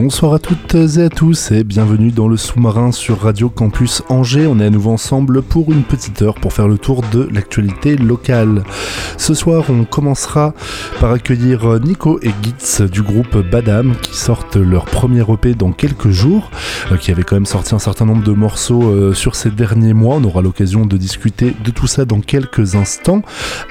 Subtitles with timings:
[0.00, 4.46] Bonsoir à toutes et à tous et bienvenue dans le sous-marin sur Radio Campus Angers.
[4.46, 7.96] On est à nouveau ensemble pour une petite heure pour faire le tour de l'actualité
[7.96, 8.62] locale.
[9.16, 10.54] Ce soir, on commencera
[11.00, 16.10] par accueillir Nico et Gitz du groupe Badam qui sortent leur premier EP dans quelques
[16.10, 16.52] jours,
[16.92, 19.94] euh, qui avait quand même sorti un certain nombre de morceaux euh, sur ces derniers
[19.94, 20.14] mois.
[20.14, 23.22] On aura l'occasion de discuter de tout ça dans quelques instants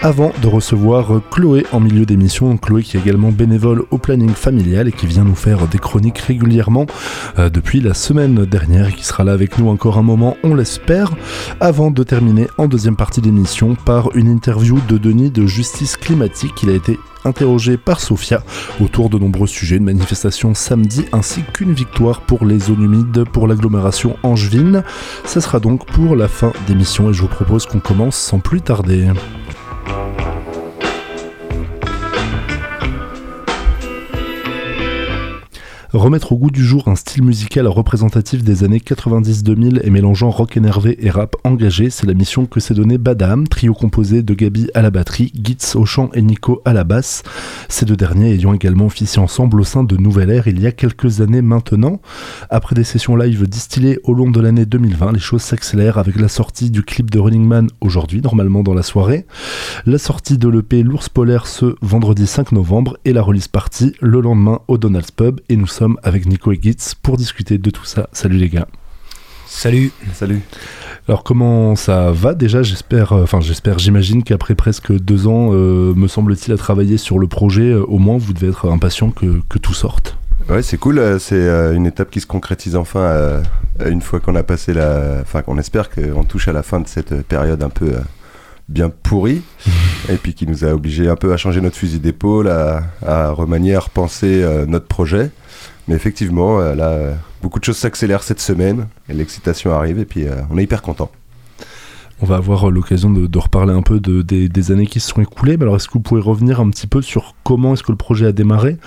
[0.02, 2.58] avant de recevoir Chloé en milieu d'émission.
[2.58, 6.17] Chloé qui est également bénévole au planning familial et qui vient nous faire des chroniques
[6.20, 6.86] régulièrement
[7.40, 10.56] euh, depuis la semaine dernière et qui sera là avec nous encore un moment, on
[10.56, 11.12] l'espère,
[11.60, 16.64] avant de terminer en deuxième partie d'émission par une interview de Denis de Justice Climatique.
[16.64, 18.44] Il a été interrogé par Sofia
[18.82, 23.48] autour de nombreux sujets, une manifestation samedi ainsi qu'une victoire pour les zones humides pour
[23.48, 24.84] l'agglomération angevine.
[25.26, 28.62] Ce sera donc pour la fin d'émission et je vous propose qu'on commence sans plus
[28.62, 29.08] tarder.
[35.94, 40.58] Remettre au goût du jour un style musical représentatif des années 90-2000 et mélangeant rock
[40.58, 44.70] énervé et rap engagé, c'est la mission que s'est donnée Badam, trio composé de Gabi
[44.74, 47.24] à la batterie, Gitz au chant et Nico à la basse.
[47.70, 50.74] Ces deux derniers ayant également officié ensemble au sein de Nouvelle Air il y a
[50.74, 52.02] quelques années maintenant.
[52.50, 56.28] Après des sessions live distillées au long de l'année 2020, les choses s'accélèrent avec la
[56.28, 59.26] sortie du clip de Running Man aujourd'hui, normalement dans la soirée,
[59.86, 64.20] la sortie de l'EP L'ours polaire ce vendredi 5 novembre et la release party le
[64.20, 67.86] lendemain au Donald's Pub et nous sommes avec Nico et Gitz pour discuter de tout
[67.86, 68.10] ça.
[68.12, 68.68] Salut les gars.
[69.46, 69.92] Salut.
[70.14, 70.42] Salut.
[71.08, 72.64] Alors comment ça va déjà?
[72.64, 77.20] J'espère, euh, enfin j'espère, j'imagine qu'après presque deux ans, euh, me semble-t-il, à travailler sur
[77.20, 80.18] le projet, euh, au moins vous devez être impatient que, que tout sorte.
[80.50, 81.20] Ouais, c'est cool.
[81.20, 83.42] C'est une étape qui se concrétise enfin
[83.86, 85.18] une fois qu'on a passé la.
[85.22, 87.92] Enfin, qu'on espère qu'on touche à la fin de cette période un peu
[88.70, 89.42] bien pourrie
[90.10, 93.30] et puis qui nous a obligé un peu à changer notre fusil d'épaule, à, à,
[93.32, 95.32] remanier, à repenser notre projet.
[95.88, 100.36] Mais effectivement, euh, là, beaucoup de choses s'accélèrent cette semaine, l'excitation arrive, et puis euh,
[100.52, 101.10] on est hyper content.
[102.20, 105.56] On va avoir l'occasion de, reparler un peu de, des, années qui se sont écoulées.
[105.56, 107.98] Mais alors, est-ce que vous pouvez revenir un petit peu sur comment est-ce que le
[107.98, 108.78] projet a démarré?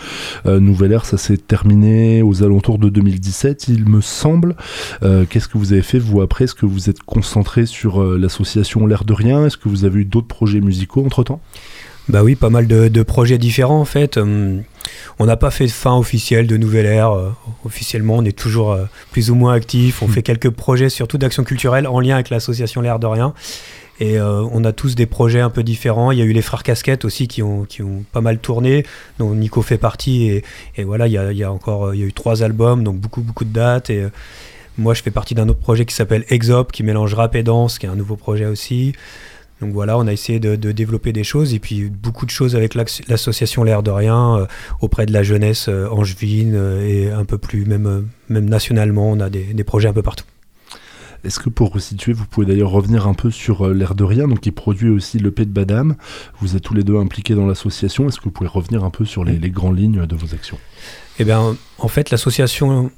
[0.47, 4.57] Euh, Nouvelle Air, ça s'est terminé aux alentours de 2017, il me semble.
[5.01, 6.47] Qu'est-ce que vous avez fait, vous, après?
[6.47, 9.47] Est-ce que vous êtes concentré sur l'association L'air de Rien?
[9.47, 11.41] Est-ce que vous avez eu d'autres projets musicaux entre-temps?
[12.11, 14.17] Bah oui, pas mal de, projets différents en fait.
[14.17, 14.63] Hum,
[15.19, 17.13] on n'a pas fait de fin officielle de Nouvelle Ère.
[17.13, 17.31] Euh,
[17.65, 20.03] officiellement, on est toujours euh, plus ou moins actif.
[20.03, 20.13] On hmm.
[20.13, 23.35] fait quelques projets, surtout d'action culturelle, en lien avec l'association L'air de Rien.
[24.01, 26.11] Et euh, on a tous des projets un peu différents.
[26.11, 28.87] Il y a eu les frères Casquettes aussi qui ont, qui ont pas mal tourné,
[29.19, 30.43] dont Nico fait partie.
[30.77, 32.83] Et, voilà, il y, a, il y, a, encore il y a eu trois albums,
[32.83, 33.91] donc beaucoup, beaucoup de dates.
[33.91, 34.07] Et
[34.79, 37.79] moi, je fais partie d'un autre projet qui s'appelle Exop, qui mélange rap et danse,
[37.79, 38.95] qui est un nouveau projet aussi.
[39.61, 42.75] Donc voilà, on a essayé de, développer des choses et puis beaucoup de choses avec
[42.75, 44.47] l'association L'air de rien euh,
[44.81, 49.21] auprès de la jeunesse euh, angevine euh, et un peu plus, même, même nationalement, on
[49.21, 50.25] a des, projets un peu partout.
[51.23, 54.41] Est-ce que pour resituer, vous pouvez d'ailleurs revenir un peu sur l'air de rien, donc
[54.41, 55.97] qui produit aussi le P de Badam.
[56.41, 58.09] Vous êtes tous les deux impliqués dans l'association.
[58.09, 60.59] Est-ce que vous pouvez revenir un peu sur les, les grandes lignes de vos actions?
[61.19, 62.91] Eh bien, en fait, l'association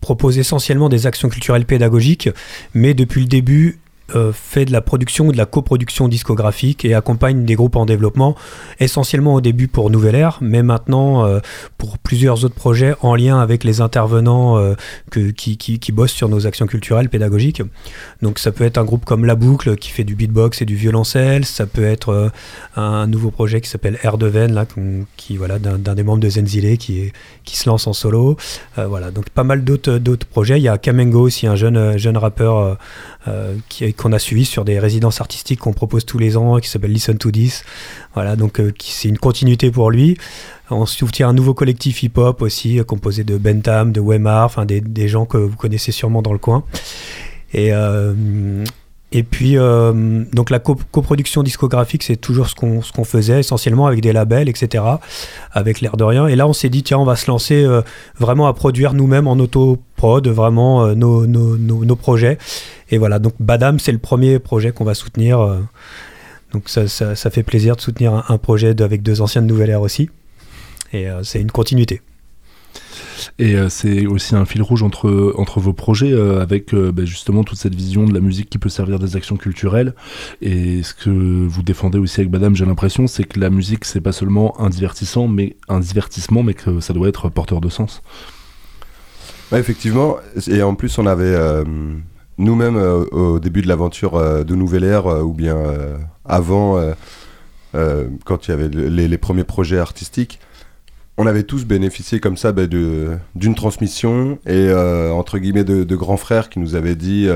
[0.00, 2.28] propose essentiellement des actions culturelles pédagogiques,
[2.74, 3.78] mais depuis le début,
[4.16, 7.86] euh, fait de la production ou de la coproduction discographique et accompagne des groupes en
[7.86, 8.34] développement,
[8.80, 11.38] essentiellement au début pour Nouvelle Air, mais maintenant euh,
[11.78, 14.74] pour plusieurs autres projets en lien avec les intervenants euh,
[15.10, 17.62] que, qui, qui, qui, bossent sur nos actions culturelles, pédagogiques.
[18.22, 20.74] Donc ça peut être un groupe comme La Boucle qui fait du beatbox et du
[20.74, 22.32] violoncelle, ça peut être
[22.76, 24.66] un nouveau projet qui s'appelle Air de Veine, là,
[25.16, 27.12] qui, voilà, d'un des membres de Zenzile qui,
[27.44, 28.36] qui se lance en solo.
[28.76, 30.58] voilà, donc pas mal d'autres projets.
[30.58, 32.78] Il y a Kamengo aussi, un jeune, jeune rappeur
[33.24, 37.18] qu'on a suivi sur des résidences artistiques qu'on propose tous les ans, qui s'appelle Listen
[37.18, 37.64] to This.
[38.14, 40.16] Voilà, donc euh, c'est une continuité pour lui.
[40.70, 45.08] On soutient un nouveau collectif hip-hop aussi, euh, composé de Bentham, de enfin des, des,
[45.08, 46.64] gens que vous connaissez sûrement dans le coin.
[47.52, 47.72] Et,
[49.12, 54.12] et puis, euh, donc la coproduction discographique, c'est toujours ce qu'on faisait, essentiellement avec des
[54.12, 54.84] labels, etc.,
[55.50, 56.28] avec l'air de rien.
[56.28, 57.82] Et là, on s'est dit, tiens, on va se lancer euh,
[58.18, 62.38] vraiment à produire nous-mêmes en auto-prod, vraiment euh, nos, nos, nos, projets.
[62.90, 65.58] Et voilà, donc Badam, c'est le premier projet qu'on va soutenir.
[66.52, 70.08] donc ça, ça, fait plaisir de soutenir un, projet avec deux anciens de Nouvelle aussi.
[70.92, 72.00] Et c'est une continuité.
[73.38, 77.74] Et c'est aussi un fil rouge entre, entre vos projets, avec bah, justement toute cette
[77.74, 79.94] vision de la musique qui peut servir des actions culturelles.
[80.42, 84.00] Et ce que vous défendez aussi avec Madame, j'ai l'impression, c'est que la musique, c'est
[84.00, 88.02] pas seulement un divertissement, mais un divertissement, mais que ça doit être porteur de sens.
[89.52, 90.16] effectivement.
[90.48, 91.36] Et en plus, on avait
[92.38, 95.56] nous-mêmes au début de l'aventure de Nouvelle Ère, ou bien
[96.24, 96.80] avant,
[97.72, 100.40] quand il y avait les, premiers projets artistiques,
[101.16, 106.16] on avait tous bénéficié comme ça bah, d'une transmission et entre guillemets de, de, grands
[106.16, 107.28] frères qui nous avaient dit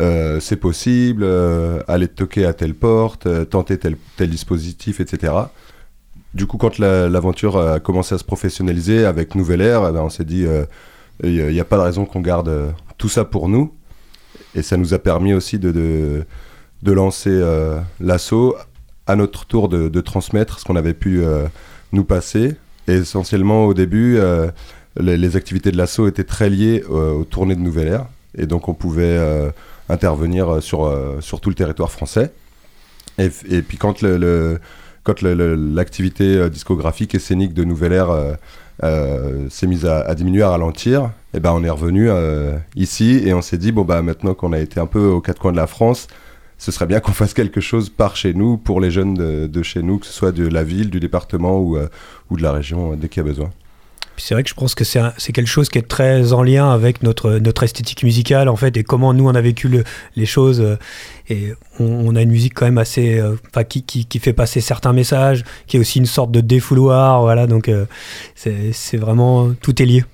[0.00, 5.32] euh, c'est possible, euh, aller toquer à telle porte, euh, tenter tel, tel dispositif, etc.
[6.34, 10.10] Du coup, quand l'aventure a commencé à se professionnaliser avec Nouvelle Air, eh ben, on
[10.10, 10.44] s'est dit,
[11.22, 13.72] il n'y a pas de raison qu'on garde tout ça pour nous.
[14.56, 15.70] Et ça nous a permis aussi de,
[16.82, 17.40] de, lancer
[18.00, 18.56] l'assaut,
[19.06, 21.22] à notre tour de, de transmettre ce qu'on avait pu
[21.92, 22.56] nous passer.
[22.88, 24.18] Et essentiellement, au début,
[25.00, 28.06] les, les, activités de l'assaut étaient très liées aux tournées de Nouvelle Air.
[28.36, 29.18] Et donc, on pouvait
[29.88, 32.32] intervenir euh, sur, euh, sur tout le territoire français.
[33.18, 33.28] Et,
[33.62, 34.58] puis quand le,
[35.04, 38.36] quand l'activité euh, discographique et scénique de Nouvelle Ère
[39.50, 42.10] s'est mise à, diminuer, à ralentir, et eh ben on est revenu
[42.74, 45.40] ici et on s'est dit bon bah maintenant qu'on a été un peu aux quatre
[45.40, 46.08] coins de la France,
[46.58, 49.62] ce serait bien qu'on fasse quelque chose par chez nous pour les jeunes de, de,
[49.62, 51.78] chez nous, que ce soit de la ville, du département ou,
[52.30, 53.50] ou de la région dès qu'il y a besoin
[54.16, 57.02] c'est vrai que je pense que c'est quelque chose qui est très en lien avec
[57.02, 59.70] notre, notre esthétique musicale, en fait, et comment nous, on a vécu
[60.16, 60.60] les choses.
[60.60, 60.76] Euh,
[61.28, 63.18] et on, a une musique quand même assez.
[63.18, 63.36] Euh,
[63.68, 67.46] qui, qui, qui, fait passer certains messages, qui est aussi une sorte de défouloir, voilà,
[67.46, 67.86] donc euh,
[68.34, 69.52] c'est vraiment.
[69.60, 70.04] Tout est lié.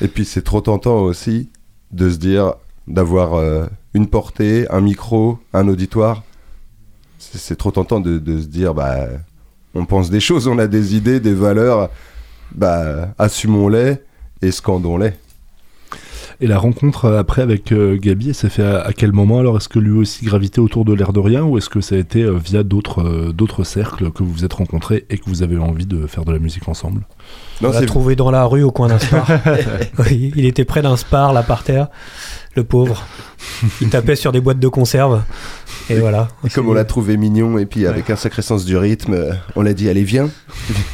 [0.00, 1.48] Et puis c'est trop tentant aussi
[1.92, 2.54] de se dire,
[2.86, 6.22] d'avoir une portée, un micro, un auditoire.
[7.18, 9.08] C'est trop tentant de, de se dire, bah,
[9.78, 11.90] on pense des choses, on a des idées, des valeurs
[12.54, 13.98] bah, assumons-les
[14.42, 15.12] et scandons-les.
[16.40, 19.56] Et la rencontre euh, après avec euh, Gabi, elle s'est fait à, quel moment Alors,
[19.56, 21.98] est-ce que lui aussi gravitait autour de l'air de rien ou est-ce que ça a
[21.98, 25.58] été euh, via d'autres d'autres cercles que vous vous êtes rencontrés et que vous avez
[25.58, 27.02] envie de faire de la musique ensemble?
[27.60, 29.28] On l'a trouvé dans la rue au coin d'un spar.
[30.12, 31.88] il était près d'un spar là par terre,
[32.54, 33.06] le pauvre.
[33.80, 35.22] Il tapait sur des boîtes de conserve.
[35.90, 36.28] Et voilà.
[36.54, 39.72] comme on l'a trouvé mignon et puis avec un sacré sens du rythme, on l'a
[39.74, 40.28] dit allez viens.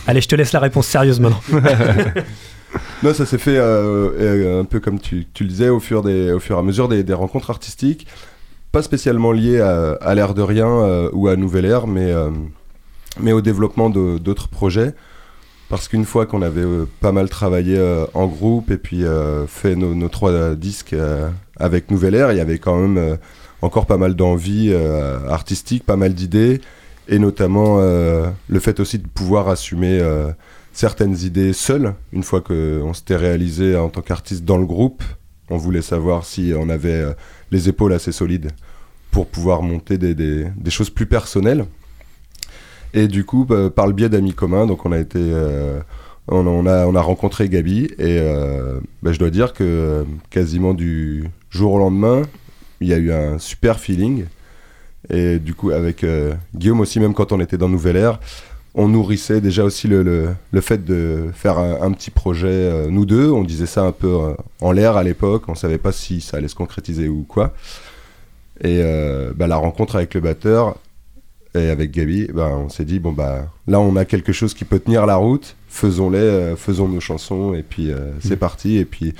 [0.07, 1.41] allez, je te laisse la réponse sérieuse maintenant.
[3.03, 6.33] non, ça s'est fait euh, euh, un peu comme tu, le disais au fur, des,
[6.33, 8.07] au fur et à mesure des, rencontres artistiques,
[8.73, 12.13] pas spécialement liées à, l'air de rien euh, ou à Nouvelle Air, mais,
[13.21, 14.95] mais au développement d'autres projets.
[15.71, 16.65] Parce qu'une fois qu'on avait
[17.01, 17.81] pas mal travaillé
[18.13, 19.03] en groupe et puis
[19.49, 20.95] fait nos, nos, trois disques
[21.59, 23.19] avec Nouvelle Air, il y avait quand même
[23.63, 24.75] encore pas mal d'envie
[25.29, 26.61] artistique, pas mal d'idées,
[27.09, 30.01] et notamment le fait aussi de pouvoir assumer
[30.75, 31.95] certaines idées seules.
[32.13, 35.03] Une fois qu'on s'était réalisé en tant qu'artiste dans le groupe,
[35.49, 37.13] on voulait savoir si on avait euh,
[37.51, 38.51] les épaules assez solides
[39.11, 41.65] pour pouvoir monter des, choses plus personnelles.
[42.93, 45.81] Et du coup, bah, par le biais d'amis communs, donc on a été, euh,
[46.29, 51.31] on, a, on a rencontré Gabi et euh, bah, je dois dire que quasiment du
[51.57, 52.23] jour au lendemain,
[52.81, 54.25] il y a eu un super feeling.
[55.11, 56.05] Et du coup, avec
[56.55, 58.19] Guillaume aussi, même quand on était dans Nouvelle Air,
[58.75, 63.31] on nourrissait déjà aussi le, le, fait de faire un, petit projet, euh, nous deux.
[63.31, 65.45] On disait ça un peu euh, en l'air à l'époque.
[65.49, 67.55] On savait pas si ça allait se concrétiser ou quoi.
[68.61, 70.77] Et euh, bah, la rencontre avec le batteur
[71.55, 74.65] et avec Gabi, bah, on s'est dit, bon, bah, là, on a quelque chose qui
[74.65, 75.55] peut tenir la route.
[75.69, 77.55] Faisons-les, faisons nos chansons.
[77.55, 78.39] Et puis, c'est mmh.
[78.39, 78.77] parti.
[78.79, 79.15] Et puis,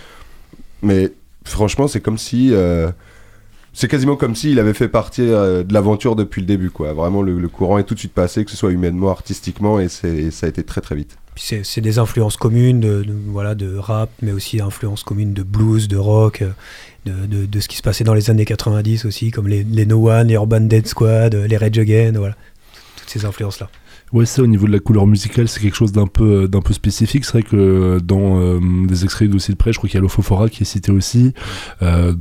[0.83, 1.13] mais
[1.45, 2.53] franchement, c'est comme si
[3.75, 6.93] c'est quasiment comme s'il avait fait partie euh, de l'aventure depuis le début, quoi.
[6.93, 10.07] Vraiment, le, courant est tout de suite passé, que ce soit humainement, artistiquement, et, ça
[10.09, 11.19] a été très très vite.
[11.37, 15.97] C'est des influences communes de, voilà, de rap, mais aussi influences communes de blues, de
[15.97, 16.45] rock,
[17.05, 20.09] de, de, ce qui se passait dans les années 90 aussi, comme les, les No
[20.09, 22.37] One, les Urban Dead Squad, les Rage Again, voilà.
[22.97, 23.69] Toutes ces influences-là.
[24.15, 27.25] Ouais, ça, au niveau de la couleur musicale, c'est quelque chose d'un peu, peu spécifique.
[27.25, 30.03] C'est vrai que dans euh, des extraits de de près, je crois qu'il y a
[30.03, 31.33] l'Ophofora qui est cité aussi.
[31.83, 32.15] Euh,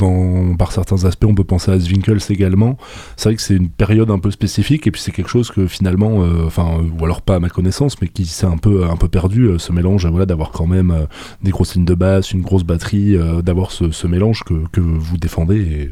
[0.58, 2.80] par certains aspects, on peut penser à Zwinkels également.
[3.16, 5.68] C'est vrai que c'est une période un peu spécifique et puis c'est quelque chose que
[5.68, 9.52] finalement, euh, enfin, ou alors pas à ma connaissance, mais qui s'est un peu, perdu,
[9.60, 11.06] ce mélange, voilà, d'avoir quand même
[11.44, 15.92] des grosses lignes de basse, une grosse batterie, d'avoir ce, mélange que, que vous défendez.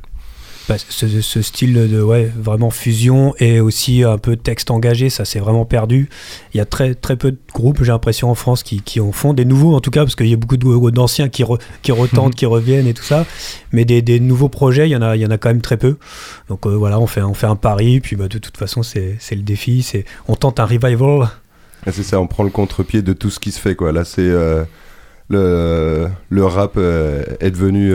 [0.72, 5.40] Bah, ce, style de ouais, vraiment fusion et aussi un peu texte engagé, ça s'est
[5.40, 6.08] vraiment perdu.
[6.54, 9.12] Il y a très, très peu de groupes, j'ai l'impression, en France qui, qui, en
[9.12, 9.34] font.
[9.34, 10.56] Des nouveaux, en tout cas, parce qu'il y a beaucoup
[10.92, 11.44] d'anciens qui,
[11.82, 13.26] qui retentent, qui reviennent et tout ça.
[13.74, 15.62] Mais des, des, nouveaux projets, il y, en a, il y en a quand même
[15.62, 15.98] très peu.
[16.48, 18.00] Donc euh, voilà, on fait, on fait un pari.
[18.00, 19.86] Puis bah, de toute façon, c'est le défi.
[20.30, 21.28] On tente un revival.
[21.92, 23.76] C'est ça, on prend le contre-pied de tout ce qui se fait.
[23.76, 23.92] Quoi.
[23.92, 24.22] Là, c'est.
[24.22, 24.64] Euh,
[25.30, 27.94] le, le rap est devenu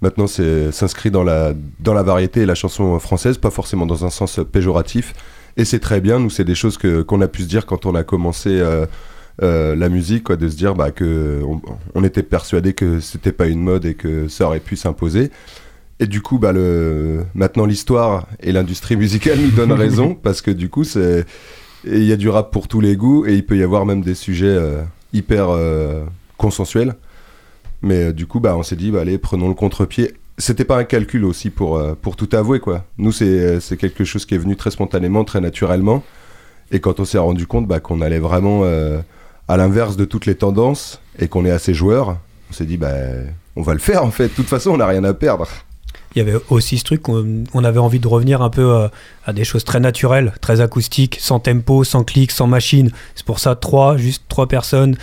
[0.00, 4.04] maintenant c'est s'inscrit dans la dans la variété et la chanson française, pas forcément dans
[4.04, 5.14] un sens péjoratif.
[5.56, 6.20] Et c'est très bien.
[6.20, 8.62] Nous, c'est des choses qu'on a pu se dire quand on a commencé.
[9.40, 11.42] la musique, quoi, de se dire bah, que
[11.94, 15.30] on, était persuadé que c'était pas une mode et que ça aurait pu s'imposer.
[16.00, 17.24] Et du coup, bah, le...
[17.34, 21.26] maintenant l'histoire et l'industrie musicale nous donnent raison parce que du coup, c'est
[21.84, 24.02] il y a du rap pour tous les goûts et il peut y avoir même
[24.02, 26.04] des sujets euh, hyper euh,
[26.36, 26.94] consensuels.
[27.82, 30.14] Mais euh, du coup, bah, on s'est dit, bah, allez, prenons le contre-pied.
[30.38, 32.84] C'était pas un calcul aussi pour, pour tout avouer, quoi.
[32.96, 36.04] Nous, c'est quelque chose qui est venu très spontanément, très naturellement.
[36.70, 40.36] Et quand on s'est rendu compte bah, qu'on allait vraiment à l'inverse de toutes les
[40.36, 42.18] tendances et qu'on est assez joueur,
[42.50, 42.92] on s'est dit, bah,
[43.56, 44.28] on va le faire en fait.
[44.28, 45.48] De toute façon, on n'a rien à perdre
[46.14, 48.88] il y avait aussi ce truc qu'on on avait envie de revenir un peu euh,
[49.26, 52.90] à, des choses très naturelles, très acoustiques, sans tempo, sans clic, sans machine.
[53.14, 54.96] C'est pour ça trois, juste trois personnes.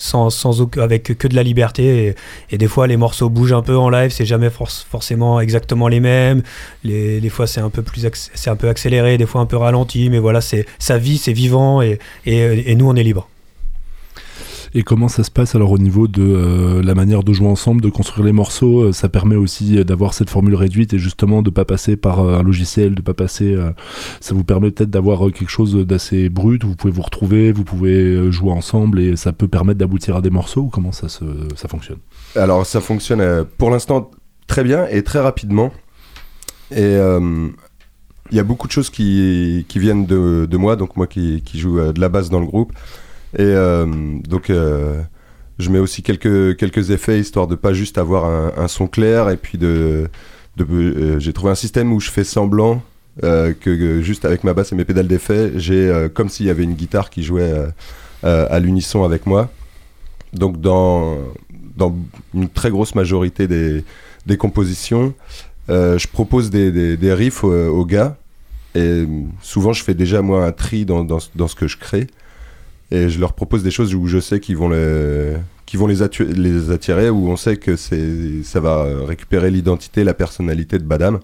[0.00, 2.14] Sans, sans, avec que de la liberté
[2.50, 6.00] et, des fois les morceaux bougent un peu en live c'est jamais forcément exactement les
[6.00, 6.42] mêmes.
[6.84, 9.56] Les, des fois c'est un peu plus c'est un peu accéléré des fois un peu
[9.56, 13.28] ralenti mais voilà c'est sa vie c'est vivant et, et, et nous on est libre
[14.74, 17.80] et comment ça se passe alors au niveau de euh, la manière de jouer ensemble,
[17.80, 21.50] de construire les morceaux euh, Ça permet aussi d'avoir cette formule réduite et justement de
[21.50, 23.56] pas passer par euh, un logiciel, de pas passer.
[24.20, 26.64] ça vous permet peut-être d'avoir quelque chose d'assez brut.
[26.64, 30.20] Où vous pouvez vous retrouver, vous pouvez jouer ensemble et ça peut permettre d'aboutir à
[30.20, 30.62] des morceaux.
[30.62, 31.24] Ou comment ça se,
[31.56, 31.98] ça fonctionne?
[32.36, 34.10] Alors ça fonctionne pour l'instant
[34.46, 35.72] très bien et très rapidement.
[36.70, 36.96] Et
[38.30, 41.42] il y a beaucoup de choses qui, qui viennent de, de, moi, donc moi qui,
[41.44, 42.72] qui joue de la basse dans le groupe.
[43.34, 43.86] Et euh,
[44.26, 45.02] donc, euh,
[45.58, 49.28] je mets aussi quelques, quelques effets histoire de pas juste avoir un, son clair.
[49.28, 50.08] Et puis, de,
[50.60, 52.82] euh, j'ai trouvé un système où je fais semblant
[53.20, 56.74] que juste avec ma basse et mes pédales d'effet, j'ai comme s'il y avait une
[56.74, 57.52] guitare qui jouait
[58.22, 59.50] à l'unisson avec moi.
[60.32, 61.18] Donc, dans,
[61.76, 61.96] dans
[62.32, 63.82] une très grosse majorité des,
[64.26, 65.14] des compositions,
[65.68, 68.16] je propose des, des, riffs aux, gars.
[68.76, 69.04] Et
[69.42, 72.06] souvent, je fais déjà moi un tri dans, dans ce que je crée
[72.90, 76.02] et je leur propose des choses où je sais qu'ils vont les
[76.70, 81.20] attirer où on sait que ça va récupérer l'identité la personnalité de Badam.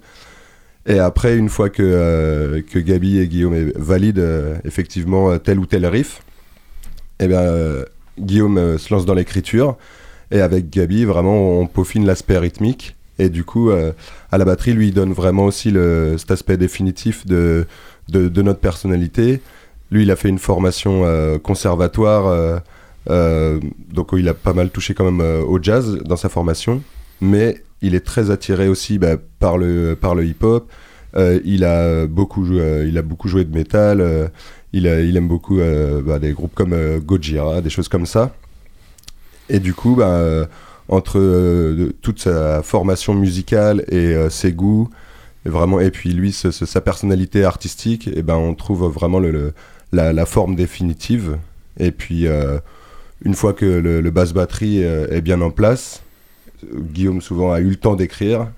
[0.87, 5.87] Et après une fois que euh, Gabi et Guillaume valident euh, effectivement tel ou tel
[5.87, 6.21] riff
[7.21, 7.85] eh bien euh,
[8.19, 9.77] Guillaume se lance dans l'écriture.
[10.31, 12.97] Et avec Gabi vraiment on peaufine l'aspect rythmique.
[13.19, 15.73] Et du coup à la batterie lui il donne vraiment aussi
[16.19, 17.67] cet aspect définitif de
[18.11, 19.41] notre personnalité
[19.95, 22.59] lui, il a fait une formation euh, conservatoire, euh,
[23.11, 23.61] euh,
[23.93, 26.83] donc il a pas mal touché quand même au jazz dans sa formation,
[27.21, 30.71] mais il est très attiré aussi bah, par le, par le hip-hop.
[31.45, 34.31] il, a beaucoup joué, il a beaucoup joué de métal.
[34.73, 35.61] il, il aime beaucoup
[36.05, 38.35] bah, des groupes comme Gojira, des choses comme ça.
[39.49, 40.49] Et du coup, bah,
[40.89, 41.21] entre
[42.01, 44.89] toute sa formation musicale et ses goûts,
[45.47, 49.53] et vraiment, et puis lui, sa personnalité artistique, et ben on trouve vraiment le,
[49.93, 51.39] la, forme définitive.
[51.79, 52.59] Et puis, euh,
[53.25, 56.03] une fois que le, basse batterie euh, est bien en place,
[56.73, 58.49] Guillaume souvent a eu le temps d'écrire.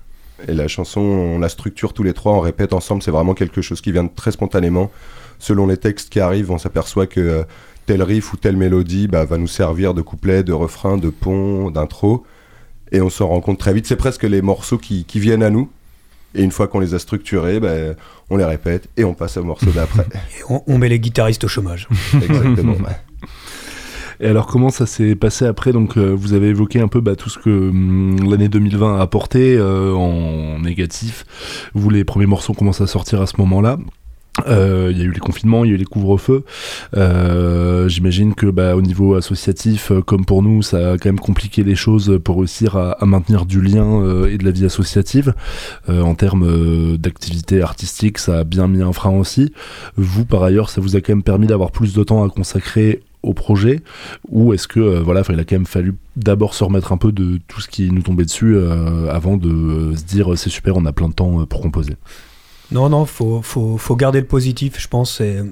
[0.47, 3.01] Et la chanson, on la structure tous les trois, on répète ensemble.
[3.01, 4.91] C'est vraiment quelque chose qui vient très spontanément.
[5.39, 7.43] Selon les textes qui arrivent, on s'aperçoit que euh,
[7.85, 11.71] tel riff ou telle mélodie bah, va nous servir de couplet, de refrain, de pont,
[11.71, 12.25] d'intro.
[12.91, 13.87] Et on s'en rend compte très vite.
[13.87, 15.69] C'est presque les morceaux qui viennent à nous.
[16.35, 17.95] Et une fois qu'on les a structurés, ben,
[18.29, 20.05] on les répète et on passe au morceau d'après.
[20.49, 21.89] On, on, met les guitaristes au chômage.
[22.13, 22.75] Exactement.
[24.19, 27.15] Et alors comment ça s'est passé après Donc euh, vous avez évoqué un peu bah,
[27.15, 31.25] tout ce que hum, l'année 2020 a apporté euh, en négatif.
[31.73, 33.77] Vous les premiers morceaux commencent à sortir à ce moment-là?
[34.45, 36.43] Euh, il y a eu les confinements, il y a eu les couvre-feux.
[36.95, 41.19] Euh, J'imagine que bah, au niveau associatif, euh, comme pour nous, ça a quand même
[41.19, 45.33] compliqué les choses pour réussir à, maintenir du lien euh, et de la vie associative.
[45.89, 49.53] Euh, en termes d'activité artistique, ça a bien mis un frein aussi.
[49.95, 53.01] Vous, par ailleurs, ça vous a quand même permis d'avoir plus de temps à consacrer
[53.23, 53.81] au projet
[54.29, 57.39] ou est-ce que voilà il a quand même fallu d'abord se remettre un peu de
[57.47, 58.55] tout ce qui nous tombait dessus
[59.09, 61.95] avant de se dire c'est super on a plein de temps pour composer?
[62.71, 65.43] Non, non, faut, faut, faut garder le positif, je pense, et,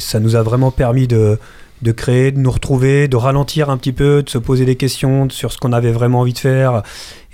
[0.00, 1.38] ça nous a vraiment permis de,
[1.96, 5.52] créer, de nous retrouver, de ralentir un petit peu, de se poser des questions sur
[5.52, 6.82] ce qu'on avait vraiment envie de faire.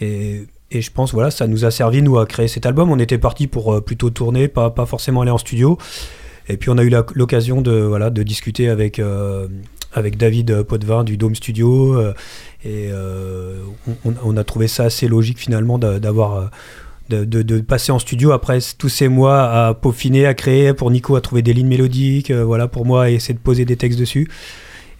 [0.01, 2.91] Et, je pense, voilà, ça nous a servi, nous, à créer cet album.
[2.91, 5.79] On était parti pour euh, plutôt tourner, pas, forcément aller en studio.
[6.49, 9.49] Et puis on a eu l'occasion de, voilà, de discuter avec, euh,
[9.95, 11.95] avec David Potvin du Dome Studio.
[11.95, 12.13] Euh,
[12.65, 12.91] et
[14.05, 16.51] on, a trouvé ça assez logique finalement d'avoir
[17.09, 21.21] de, passer en studio après tous ces mois à peaufiner, à créer, pour Nico à
[21.21, 24.29] trouver des lignes mélodiques, euh, voilà, pour moi à essayer de poser des textes dessus.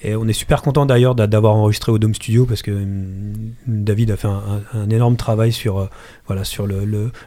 [0.07, 3.33] Et on est super content d'ailleurs d'avoir enregistré au Dome Studio parce que hum,
[3.67, 5.87] David a fait un, énorme travail sur, euh,
[6.27, 6.67] voilà, sur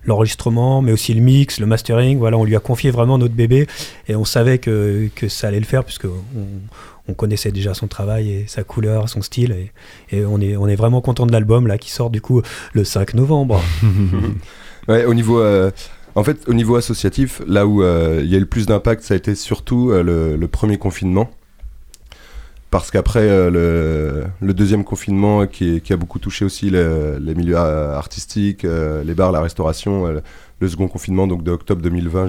[0.06, 2.20] l'enregistrement, le, mais aussi le mix, le mastering.
[2.20, 3.66] Voilà, on lui a confié vraiment notre bébé
[4.08, 8.30] et on savait que, que ça allait le faire puisque on, connaissait déjà son travail
[8.30, 9.56] et sa couleur, son style.
[10.12, 12.44] Et, et on, est, on est vraiment content de l'album là qui sort du coup
[12.74, 13.60] le 5 novembre.
[14.88, 15.40] ouais, au niveau.
[15.40, 15.72] Euh,
[16.16, 19.04] en fait, au niveau associatif, là où euh, il y a eu le plus d'impact,
[19.04, 21.30] ça a été surtout le, premier confinement
[22.70, 29.04] parce qu'après euh, le, deuxième confinement qui, a beaucoup touché aussi les milieux artistiques, euh,
[29.04, 30.20] les bars, la restauration, euh,
[30.60, 32.28] le second confinement donc de octobre 2020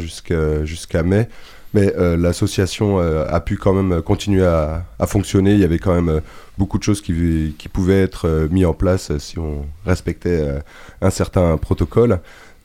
[0.65, 1.29] jusqu'à mai,
[1.75, 5.55] mais l'association a pu quand même continuer à, fonctionner.
[5.55, 6.21] Il y avait quand même
[6.59, 10.61] beaucoup de choses qui, qui pouvaient être mises en place si on respectait
[11.01, 12.21] un certain protocole.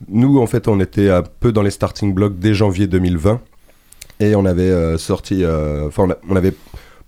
[0.07, 3.41] Nous, en fait, on était un peu dans les starting blocks dès janvier 2020
[4.19, 6.53] et on avait sorti, enfin, on avait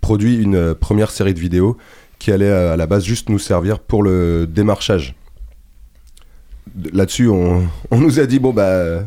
[0.06, 1.78] produit une euh, première série de vidéos
[2.20, 5.16] qui allait euh, à la base juste nous servir pour le démarchage.
[6.94, 9.00] Là-dessus, on, nous a dit bon bah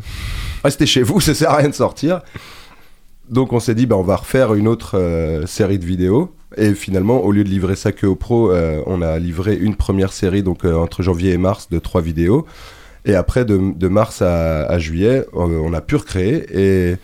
[0.61, 2.19] restez chez vous, ça sert à rien de sortir.
[3.29, 6.35] Donc on s'est dit bah on va refaire une autre euh, série de vidéos.
[6.57, 8.51] Et finalement, au lieu de livrer ça que aux pros,
[8.87, 12.47] on a livré une première série donc entre janvier et mars de trois vidéos.
[13.05, 16.45] Et après, de, mars à, juillet, on a pu recréer.
[16.53, 16.97] Et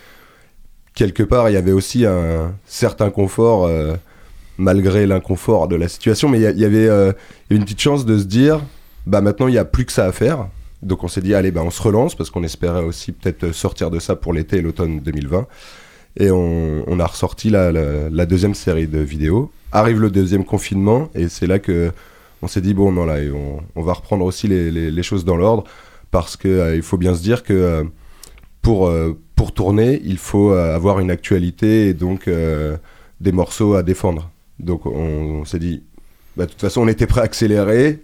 [0.95, 3.95] quelque part, il y avait aussi un certain confort, euh,
[4.57, 7.11] malgré l'inconfort de la situation, mais il y, avait euh,
[7.49, 8.61] une petite chance de se dire,
[9.05, 10.47] bah maintenant, il n'y a plus que ça à faire.
[10.81, 13.91] Donc on s'est dit, allez, bah, on se relance, parce qu'on espérait aussi peut-être sortir
[13.91, 15.45] de ça pour l'été et l'automne 2020.
[16.17, 19.51] Et on, a ressorti la, deuxième série de vidéos.
[19.73, 21.91] Arrive le deuxième confinement, et c'est là que
[22.45, 23.17] on s'est dit, bon, non, là,
[23.75, 25.65] on, va reprendre aussi les, choses dans l'ordre,
[26.11, 27.85] parce qu'il euh, faut bien se dire que
[28.61, 28.89] pour,
[29.35, 32.77] pour tourner, il faut euh, avoir une actualité et donc euh,
[33.21, 34.31] des morceaux à défendre.
[34.59, 35.83] Donc on, s'est dit,
[36.37, 38.01] bah, de toute façon, on était prêt à accélérer.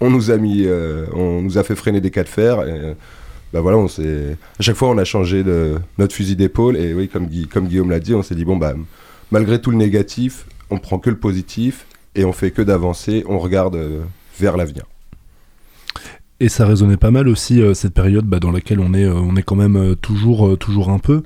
[0.00, 2.66] On nous a mis, euh, on nous a fait freiner des cas de fer.
[2.66, 2.94] Et,
[3.52, 6.76] bah voilà, on à chaque fois, on a changé de notre fusil d'épaule.
[6.76, 8.74] Et oui, comme, comme Guillaume l'a dit, on s'est dit bon bah,
[9.30, 13.24] malgré tout le négatif, on prend que le positif et on fait que d'avancer.
[13.28, 13.78] On regarde
[14.38, 14.84] vers l'avenir.
[16.40, 19.14] Et ça résonnait pas mal aussi euh, cette période bah, dans laquelle on est, euh,
[19.14, 21.22] on est quand même euh, toujours, toujours un peu.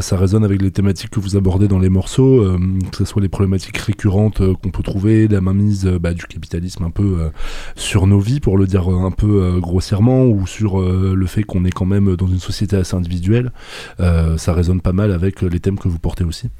[0.00, 2.44] ça résonne avec les thématiques que vous abordez dans les morceaux,
[2.90, 6.90] que ce soit les problématiques récurrentes qu'on peut trouver, la mainmise bah, du capitalisme un
[6.90, 7.30] peu
[7.76, 11.70] sur nos vies, pour le dire un peu grossièrement, ou sur le fait qu'on est
[11.70, 13.52] quand même dans une société assez individuelle.
[13.98, 16.50] ça résonne pas mal avec les thèmes que vous portez aussi.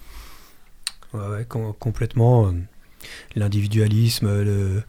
[1.12, 1.46] Ouais,
[1.78, 2.52] complètement.
[3.36, 4.82] L'individualisme, le,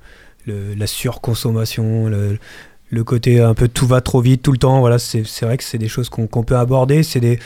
[0.76, 4.80] la surconsommation, le, côté un peu tout va trop vite tout le temps.
[4.80, 7.04] Voilà, c'est vrai que c'est des choses qu'on peut aborder.
[7.04, 7.39] C'est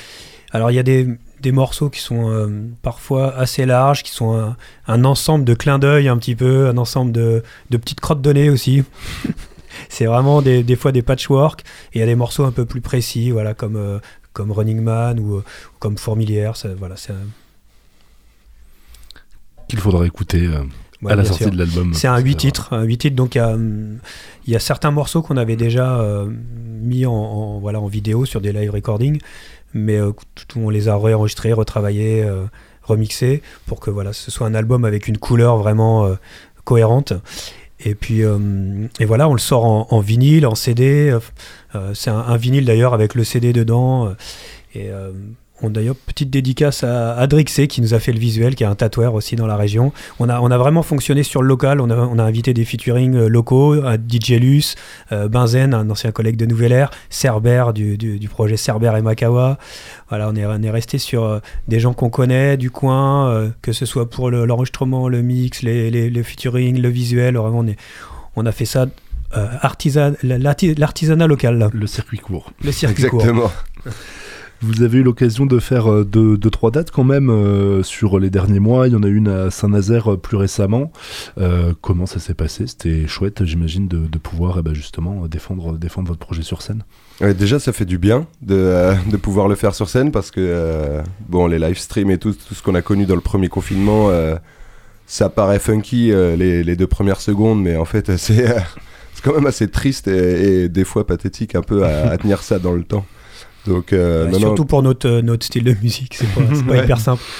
[0.52, 1.08] alors il y a des,
[1.42, 2.48] des morceaux qui sont euh,
[2.82, 4.56] parfois assez larges, qui sont
[4.88, 8.32] un, ensemble de clins d'œil un petit peu, un ensemble de, de petites crottes de
[8.32, 8.84] nez aussi.
[9.90, 11.62] c'est vraiment des, des, fois des patchwork.
[11.94, 14.00] Et il y a des morceaux un peu plus précis, voilà, comme, euh,
[14.34, 15.44] comme Running Man ou,
[15.80, 16.54] comme Fourmilière.
[16.78, 17.14] voilà, c'est
[19.68, 20.46] qu'il faudra écouter.
[20.48, 20.64] Euh,
[21.06, 21.94] à la sortie de l'album.
[21.94, 24.00] C'est un 8 titres, un 8 titres, donc il
[24.48, 26.30] y a, certains morceaux qu'on avait déjà euh,
[26.82, 29.20] mis en, voilà, en vidéo sur des live recordings,
[29.74, 30.12] mais euh,
[30.56, 32.46] on les a réenregistrés, retravaillés, euh,
[32.84, 36.10] remixés, pour que voilà, ce soit un album avec une couleur vraiment
[36.64, 37.14] cohérente.
[37.84, 41.16] Et puis, et voilà, on le sort en, vinyle, en CD.
[41.94, 44.16] c'est un, un, vinyle d'ailleurs avec le CD dedans.
[44.74, 44.90] et
[45.62, 48.76] on d'ailleurs petite dédicace à Adrixé qui nous a fait le visuel, qui est un
[48.76, 49.92] tatoueur aussi dans la région.
[50.20, 51.82] On a, on a vraiment fonctionné sur le local.
[51.82, 54.76] On a, on a invité des featuring euh, locaux, à DJ Lus,
[55.12, 59.58] euh, Benzen, un ancien collègue de Nouvelle Air, Cerber du, du, projet Cerber et Makawa.
[60.10, 63.72] Voilà, on est, on est resté sur euh, des gens qu'on connaît du coin, que
[63.74, 67.38] ce soit pour l'enregistrement, le, mix, les, les, featuring, le visuel.
[67.38, 67.78] Vraiment, on, est,
[68.36, 68.86] on a fait ça
[69.32, 71.70] artisan, l'artisanat local.
[71.74, 72.52] Le circuit court.
[72.64, 73.52] Le circuit Exactement.
[74.62, 78.32] Vous avez eu l'occasion de faire euh, deux, trois dates quand même euh, sur les
[78.32, 78.88] derniers mois.
[78.88, 80.92] Il y en a une à Saint-Nazaire euh, plus récemment.
[81.82, 82.66] comment ça s'est passé?
[82.66, 86.84] C'était chouette, j'imagine, de, pouvoir eh ben, justement défendre, défendre votre projet sur scène.
[87.22, 91.60] déjà, ça fait du bien de, pouvoir le faire sur scène parce que bon, les
[91.60, 94.10] live streams et tout, tout ce qu'on a connu dans le premier confinement,
[95.06, 98.56] ça paraît funky les, deux premières secondes, mais en fait, c'est
[99.24, 102.84] quand même assez triste et, des fois pathétique un peu à tenir ça dans le
[102.84, 103.06] temps.
[103.68, 107.22] Donc, euh, surtout pour notre, euh, notre style de musique, c'est pas, pas hyper simple.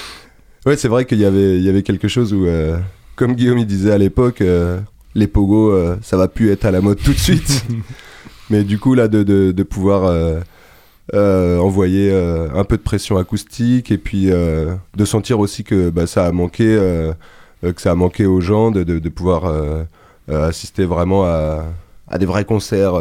[0.66, 2.76] Ouais, c'est vrai qu'il y avait, il y avait quelque chose où, euh,
[3.16, 4.42] comme Guillaume il disait à l'époque,
[5.14, 7.64] les pogos, ça va plus être à la mode tout de suite.
[8.50, 10.12] Mais du coup, là, de, de, de pouvoir
[11.14, 16.32] envoyer un peu de pression acoustique et puis de sentir aussi que bah, ça a
[16.32, 16.76] manqué
[17.62, 19.50] que ça a manqué aux gens de, de, de pouvoir
[20.28, 21.64] assister vraiment à,
[22.08, 23.00] à, des vrais concerts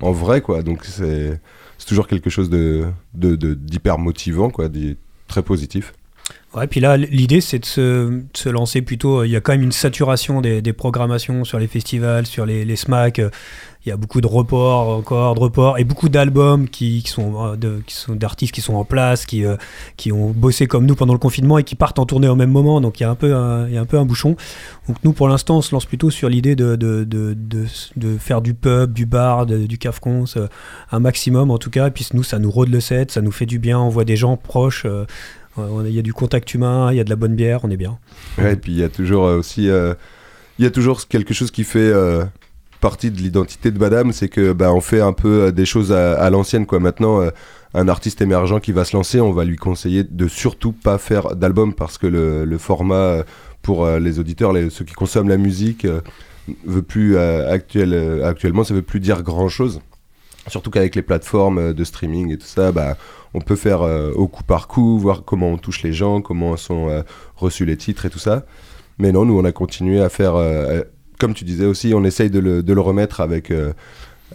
[0.00, 0.62] en vrai, quoi.
[0.62, 1.38] Donc c'est
[1.86, 4.68] toujours quelque chose de d'hyper motivant, quoi,
[5.26, 5.94] très positif.
[6.54, 9.24] Ouais, puis là, l'idée, c'est de se, se, lancer plutôt.
[9.24, 12.66] Il y a quand même une saturation des, des programmations sur les festivals, sur les,
[12.66, 13.22] les SMAC.
[13.84, 17.44] Il y a beaucoup de reports, encore de reports, et beaucoup d'albums qui, qui, sont
[17.44, 19.56] euh, de, qui d'artistes qui sont en place, qui, euh,
[19.96, 22.50] qui ont bossé comme nous pendant le confinement et qui partent en tournée au même
[22.50, 22.82] moment.
[22.82, 24.36] Donc il y a un peu un, il y a un, peu un bouchon.
[24.88, 27.34] Donc nous, pour l'instant, on se lance plutôt sur l'idée de, de, de,
[27.96, 30.48] de, faire du pub, du bar, du cafcon, euh,
[30.92, 31.88] un maximum en tout cas.
[31.88, 33.80] Et puis nous, ça nous rôde le set, ça nous fait du bien.
[33.80, 34.86] On voit des gens proches.
[35.58, 37.76] Il y a du contact humain, il y a de la bonne bière, on est
[37.76, 37.98] bien.
[38.38, 41.92] Et puis il y a toujours aussi, il y a toujours quelque chose qui fait
[42.82, 45.92] partie de l'identité de Badam, c'est que bah, on fait un peu euh, des choses
[45.92, 46.80] à, l'ancienne quoi.
[46.80, 47.30] Maintenant, euh,
[47.74, 51.36] un artiste émergent qui va se lancer, on va lui conseiller de surtout pas faire
[51.36, 53.22] d'album parce que le, format euh,
[53.62, 55.86] pour les auditeurs, les, ceux qui consomment la musique,
[56.66, 59.80] veut plus actuel, actuellement, ça veut plus dire grand chose.
[60.48, 62.96] Surtout qu'avec les plateformes de streaming et tout ça, bah,
[63.34, 63.82] on peut faire
[64.14, 67.04] au coup par coup, voir comment on touche les gens, comment sont
[67.36, 68.44] reçus les titres et tout ça.
[68.98, 70.34] Mais non, nous on a continué à faire
[71.22, 73.72] comme tu disais aussi, on essaye de le, remettre avec, euh,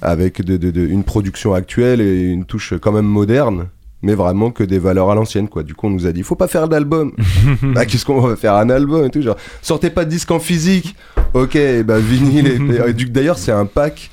[0.02, 3.68] avec de, une production actuelle et une touche quand même moderne
[4.04, 5.64] mais vraiment que des valeurs à l'ancienne quoi.
[5.64, 7.12] Du coup, on nous a dit faut pas faire d'album.
[7.74, 10.40] bah qu'est-ce qu'on va faire un album et tout genre sortez pas de disque en
[10.40, 10.96] physique.
[11.34, 14.12] OK, bah vinyle d'ailleurs, c'est un pack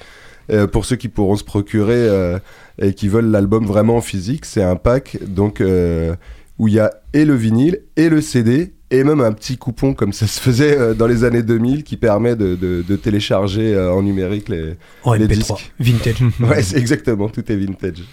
[0.50, 2.38] euh, pour ceux qui pourront se procurer euh,
[2.80, 5.62] et qui veulent l'album vraiment en physique, c'est un pack donc
[6.58, 9.94] où il y a et le vinyle et le CD et même un petit coupon
[9.94, 13.92] comme ça se faisait euh, dans les années 2000 qui permet de, de, télécharger euh,
[13.92, 15.34] en numérique les, en les MP3.
[15.34, 15.72] disques.
[15.80, 16.22] Vintage.
[16.40, 18.04] ouais, c'est exactement, tout est vintage.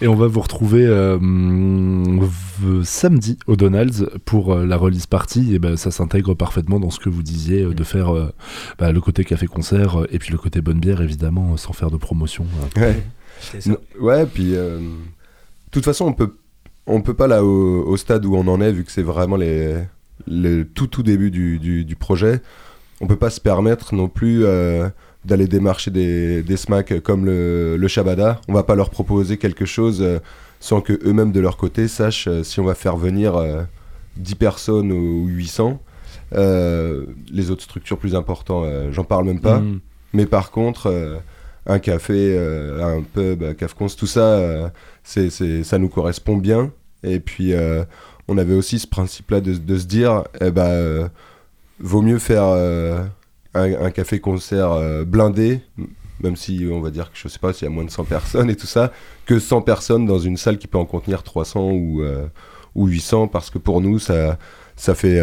[0.00, 1.18] Et on va vous retrouver euh,
[2.82, 5.54] samedi au Donald's pour la release party.
[5.54, 8.12] Et ben, ça s'intègre parfaitement dans ce que vous disiez, de faire
[8.76, 12.44] bah, le côté café-concert et puis le côté bonne bière, évidemment, sans faire de promotion.
[12.76, 13.04] Ouais,
[14.00, 16.34] ouais puis de toute façon, on peut
[16.86, 19.82] on peut pas là au, stade où on en est, vu que c'est vraiment les,
[20.26, 22.42] le tout tout début du, du, projet,
[23.00, 24.88] on peut pas se permettre non plus euh,
[25.24, 28.40] d'aller démarcher des, des SMAC comme le, le Shabada.
[28.48, 30.18] On va pas leur proposer quelque chose euh,
[30.60, 33.34] sans que eux-mêmes de leur côté sachent euh, si on va faire venir
[34.16, 35.80] 10 personnes ou 800.
[36.32, 39.60] les autres structures plus importantes, j'en parle même pas.
[39.60, 39.80] Mm.
[40.12, 41.20] Mais par contre,
[41.66, 42.38] un café,
[42.80, 44.70] un pub, un cafcons, tout ça
[45.04, 46.72] c'est, ça nous correspond bien.
[47.02, 47.84] Et puis, euh,
[48.26, 51.08] on avait aussi ce principe-là de, de, se dire, eh ben, euh,
[51.78, 53.04] vaut mieux faire euh,
[53.52, 55.60] un, café-concert blindé,
[56.20, 58.04] même si on va dire que je sais pas s'il y a moins de 100
[58.04, 58.90] personnes et tout ça,
[59.26, 62.02] que 100 personnes dans une salle qui peut en contenir 300 ou,
[62.74, 64.38] ou 800, parce que pour nous, ça,
[64.76, 65.20] ça fait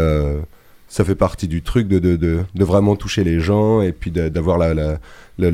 [0.92, 4.12] ça fait partie du truc de, de, de, de, vraiment toucher les gens et puis
[4.12, 5.52] d'avoir la, la,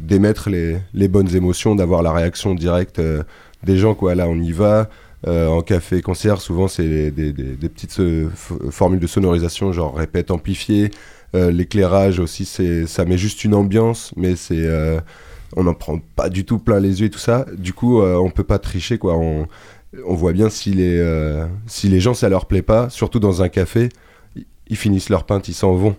[0.00, 3.22] d'émettre les, les, bonnes émotions, d'avoir la réaction directe euh,
[3.62, 3.94] des gens.
[3.94, 4.14] Quoi.
[4.14, 4.88] Là, on y va.
[5.26, 8.28] Euh, en café concert, souvent c'est des, des, petites euh,
[8.70, 10.90] formules de sonorisation, genre répète amplifié.
[11.34, 12.46] L'éclairage aussi,
[12.86, 14.66] ça met juste une ambiance, mais c'est
[15.54, 17.44] on n'en prend pas du tout plein les yeux et tout ça.
[17.58, 19.18] Du coup, on peut pas tricher quoi.
[19.18, 19.46] On,
[20.06, 20.98] on voit bien si les
[21.66, 23.90] si les gens ça leur plaît pas, surtout dans un café,
[24.68, 25.96] ils finissent leur pinte, ils s'en vont.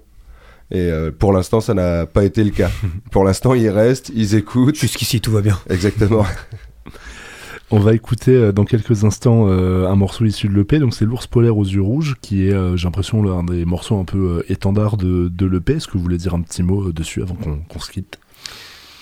[0.70, 2.70] Et euh, pour l'instant, ça n'a pas été le cas.
[3.12, 4.76] pour l'instant, ils restent, ils écoutent.
[4.76, 5.58] Jusqu'ici, tout va bien.
[5.70, 6.26] Exactement.
[7.70, 11.04] On va écouter euh, dans quelques instants euh, un morceau issu de l'EP, donc c'est
[11.04, 14.98] L'ours polaire aux yeux rouges, qui est, j'ai l'impression, l'un des morceaux un peu étendards
[14.98, 15.74] de, de l'EP.
[15.74, 18.20] Est-ce que vous voulez dire un petit mot dessus avant qu'on se quitte?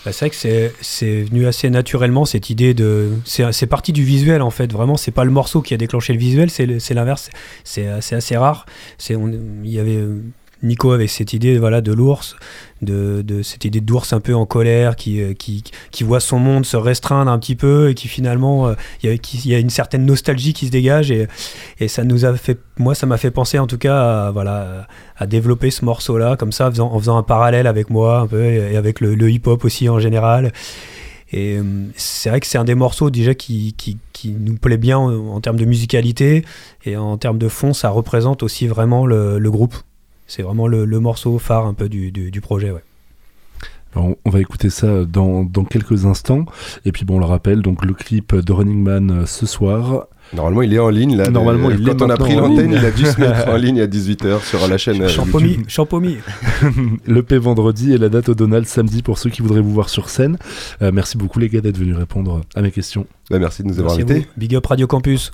[0.05, 3.09] Bah, c'est vrai que c'est venu assez naturellement cette idée de.
[3.25, 6.19] C'est parti du visuel en fait, vraiment, c'est pas le morceau qui a déclenché le
[6.19, 7.31] visuel, c'est l'inverse,
[7.63, 8.67] c'est assez rare.
[9.09, 10.03] Il y avait
[10.63, 12.35] Nico avait cette idée voilà, de l'ours,
[12.85, 16.65] de, cette idée d'ours un peu en colère, qui, euh, qui, qui, voit son monde
[16.65, 20.53] se restreindre un petit peu et qui finalement, euh, il y, a, une certaine nostalgie
[20.53, 21.27] qui se dégage et,
[21.87, 25.27] ça nous a fait, moi ça m'a fait penser en tout cas à, voilà, à
[25.27, 29.01] développer ce morceau-là, comme ça, en faisant, un parallèle avec moi un peu et avec
[29.01, 30.51] le, hip-hop aussi en général.
[31.31, 31.63] Et euh,
[31.95, 33.75] c'est vrai que c'est un des morceaux déjà qui,
[34.25, 36.45] nous plaît bien en, termes de musicalité
[36.85, 39.75] et en termes de fond, ça représente aussi vraiment le groupe.
[40.27, 42.71] C'est vraiment le, morceau phare un peu du, du, projet.
[42.71, 42.83] Ouais.
[43.95, 46.45] on va écouter ça dans, dans, quelques instants.
[46.85, 50.07] Et puis bon, on le rappelle, donc le clip de Running Man euh, ce soir.
[50.33, 51.15] Normalement, il est en ligne.
[51.15, 53.79] Là, Normalement, il quand on a pris l'antenne, il a dû se mettre en ligne
[53.79, 55.07] à 18h sur la chaîne.
[55.07, 55.59] Champomy.
[55.67, 56.17] Champomy.
[57.05, 59.89] le P vendredi et la date au Donald samedi pour ceux qui voudraient vous voir
[59.89, 60.37] sur scène.
[60.81, 63.05] Euh, merci beaucoup les gars d'être venus répondre à mes questions.
[63.29, 64.27] Bah, merci de nous avoir invités.
[64.35, 65.31] Big up Radio Campus.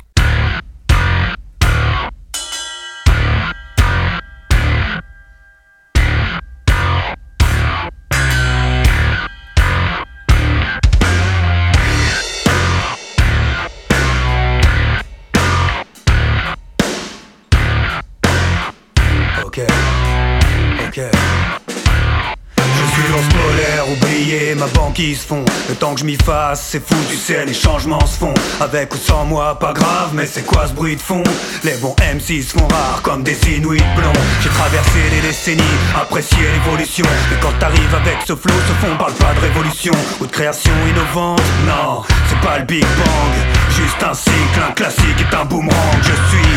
[25.02, 28.36] Le temps que je m'y fasse, c'est fou, tu sais, les changements se font.
[28.60, 31.24] Avec ou sans moi, pas grave, mais c'est quoi ce bruit de fond?
[31.64, 34.22] Les bons M6 font rare comme des Inuits blonds.
[34.44, 35.64] J'ai traversé les décennies,
[36.00, 37.04] apprécié l'évolution.
[37.34, 40.74] Et quand t'arrives avec ce flow, ce fond parle pas de révolution ou de création
[40.88, 41.42] innovante.
[41.66, 43.34] Non, c'est pas le Big Bang,
[43.72, 45.98] juste un cycle, un classique est un boomerang.
[46.04, 46.52] Je suis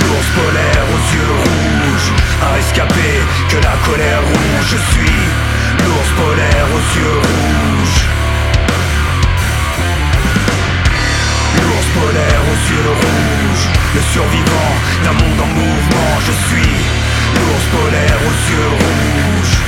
[0.00, 2.10] l'ours polaire aux yeux rouges,
[2.42, 3.10] un rescapé
[3.48, 4.66] que la colère ronge.
[4.70, 5.45] Je suis
[5.96, 8.04] l'ours polaire aux yeux rouges.
[11.62, 14.72] L'ours polaire aux yeux rouges, le survivant
[15.04, 16.20] d'un monde en mouvement.
[16.20, 16.72] Je suis
[17.34, 19.65] l'ours polaire aux yeux rouges.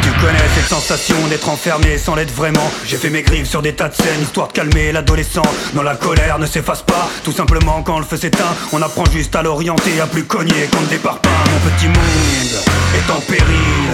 [0.00, 3.74] Tu connais cette sensation d'être enfermé sans l'être vraiment J'ai fait mes griffes sur des
[3.74, 5.42] tas de scènes histoire de calmer l'adolescent.
[5.74, 8.54] Non la colère ne s'efface pas Tout simplement quand le feu s'éteint.
[8.72, 12.62] On apprend juste à l'orienter, à plus cogner contre des parpaings Mon petit monde
[12.94, 13.90] est en péril.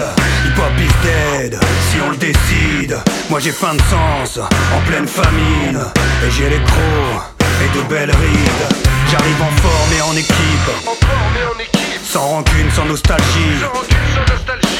[0.46, 2.98] Hip hop is dead si on le décide.
[3.30, 5.80] Moi j'ai faim de sens en pleine famine.
[6.26, 8.66] Et j'ai les crocs et de belles rides
[9.10, 11.28] J'arrive en forme et en équipe
[12.08, 13.60] sans rancune, sans nostalgie.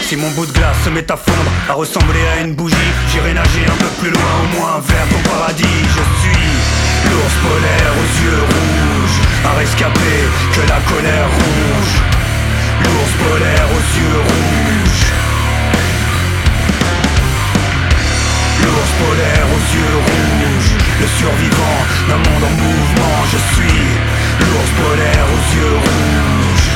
[0.00, 3.34] Si mon bout de glace se met à fondre, à ressembler à une bougie, j'irai
[3.34, 5.80] nager un peu plus loin, au moins vers ton paradis.
[5.94, 6.48] Je suis
[7.04, 10.14] l'ours polaire aux yeux rouges, un rescapé
[10.54, 11.94] que la colère rouge.
[12.82, 15.06] L'ours polaire aux yeux rouges.
[18.64, 20.38] L'ours polaire aux yeux rouges,
[21.00, 23.18] le survivant d'un monde en mouvement.
[23.30, 23.80] Je suis
[24.40, 26.70] l'ours polaire aux yeux rouges.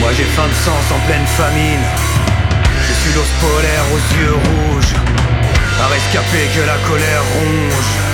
[0.00, 1.84] Moi j'ai faim de sens en pleine famine
[2.88, 4.94] Je suis l'os polaire aux yeux rouges
[5.78, 8.09] Un rescapé que la colère ronge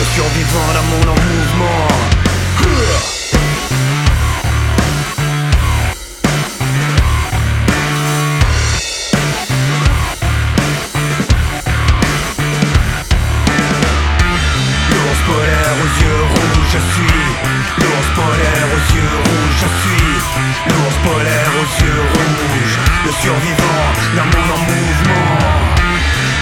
[0.00, 1.88] Le survivant d'un en mouvement.
[14.88, 17.20] L'ours polaire aux yeux rouges, je suis.
[17.76, 20.12] L'ours polaire aux yeux rouges, je suis.
[20.66, 22.78] L'ours polaire aux yeux rouges.
[23.04, 23.84] Le survivant
[24.16, 25.28] d'un monde en mouvement.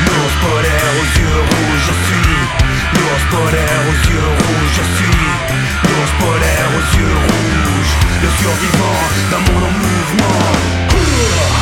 [0.06, 2.67] L'ours polaire aux yeux rouges, je suis
[3.08, 5.18] L'ours polaire aux yeux rouges, je suis
[5.82, 7.94] L'ours polaire aux yeux rouges.
[8.22, 10.40] Le survivant d'un monde en mouvement.
[10.92, 11.57] L'ours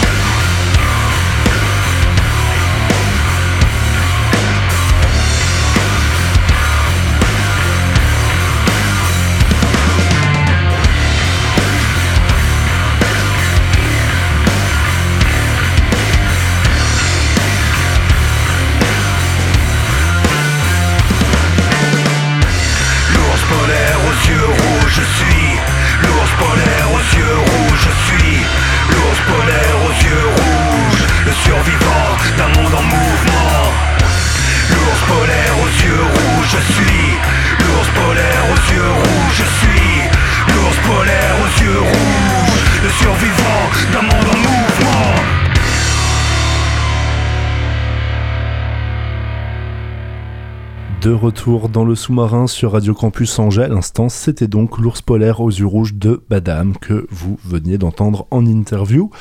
[51.07, 55.41] De retour dans le sous-marin sur Radio Campus Angers, à l'instant, c'était donc l'ours polaire
[55.41, 59.13] aux yeux rouges de Badam que vous veniez d'entendre en interview.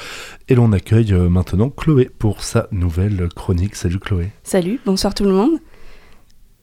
[0.50, 3.76] Et l'on accueille euh, maintenant Chloé pour sa nouvelle chronique.
[3.76, 4.32] Salut Chloé.
[4.42, 5.60] Salut, bonsoir tout le monde.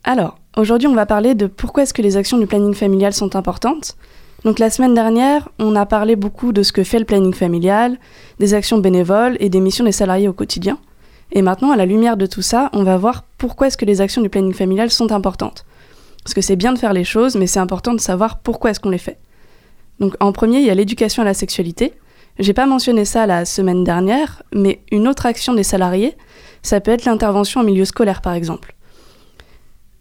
[0.03, 3.37] Alors, aujourd'hui on va parler de pourquoi est-ce que les actions du planning familial sont
[3.37, 3.97] importantes.
[4.45, 7.97] Donc la semaine dernière, on a parlé beaucoup de ce que fait le planning familial,
[8.41, 10.79] des actions bénévoles et des missions des salariés au quotidien.
[11.33, 14.01] Et maintenant, à la lumière de tout ça, on va voir pourquoi est-ce que les
[14.01, 15.64] actions du planning familial sont importantes.
[16.23, 18.81] Parce que c'est bien de faire les choses, mais c'est important de savoir pourquoi est-ce
[18.81, 19.18] qu'on les fait.
[19.99, 21.95] Donc en premier, il y a l'éducation à la sexualité.
[22.38, 26.16] J'ai pas mentionné ça la semaine dernière, mais une autre action des salariés,
[26.62, 28.75] ça peut être l'intervention en milieu scolaire par exemple.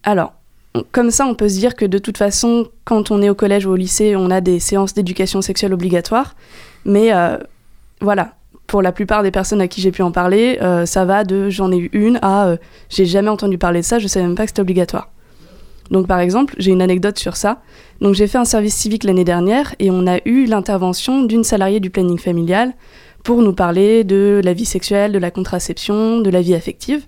[0.04, 0.34] Alors,
[0.91, 3.65] comme ça, on peut se dire que de toute façon, quand on est au collège
[3.65, 6.36] ou au lycée, on a des séances d'éducation sexuelle obligatoires.
[6.86, 7.38] Mais euh,
[8.00, 8.36] voilà,
[8.72, 11.50] pour la plupart des personnes à qui j'ai pu en parler, euh, ça va de
[11.50, 12.58] j'en ai eu une à euh,
[12.88, 15.10] j'ai jamais entendu parler de ça, je savais même pas que c'était obligatoire.
[15.90, 17.62] Donc par exemple, j'ai une anecdote sur ça.
[18.00, 21.82] Donc j'ai fait un service civique l'année dernière et on a eu l'intervention d'une salariée
[21.82, 22.72] du planning familial
[23.26, 27.04] pour nous parler de la vie sexuelle, de la contraception, de la vie affective.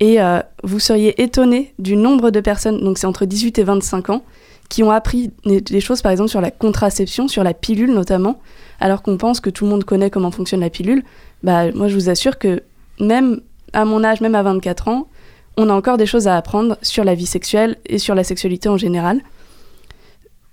[0.00, 4.08] Et euh, vous seriez étonné du nombre de personnes, donc c'est entre 18 et 25
[4.08, 4.24] ans,
[4.68, 8.40] qui ont appris des choses par exemple sur la contraception, sur la pilule notamment,
[8.80, 11.04] alors qu'on pense que tout le monde connaît comment fonctionne la pilule.
[11.42, 12.62] Bah, moi je vous assure que
[13.00, 13.40] même
[13.72, 15.08] à mon âge, même à 24 ans,
[15.56, 18.68] on a encore des choses à apprendre sur la vie sexuelle et sur la sexualité
[18.68, 19.20] en général.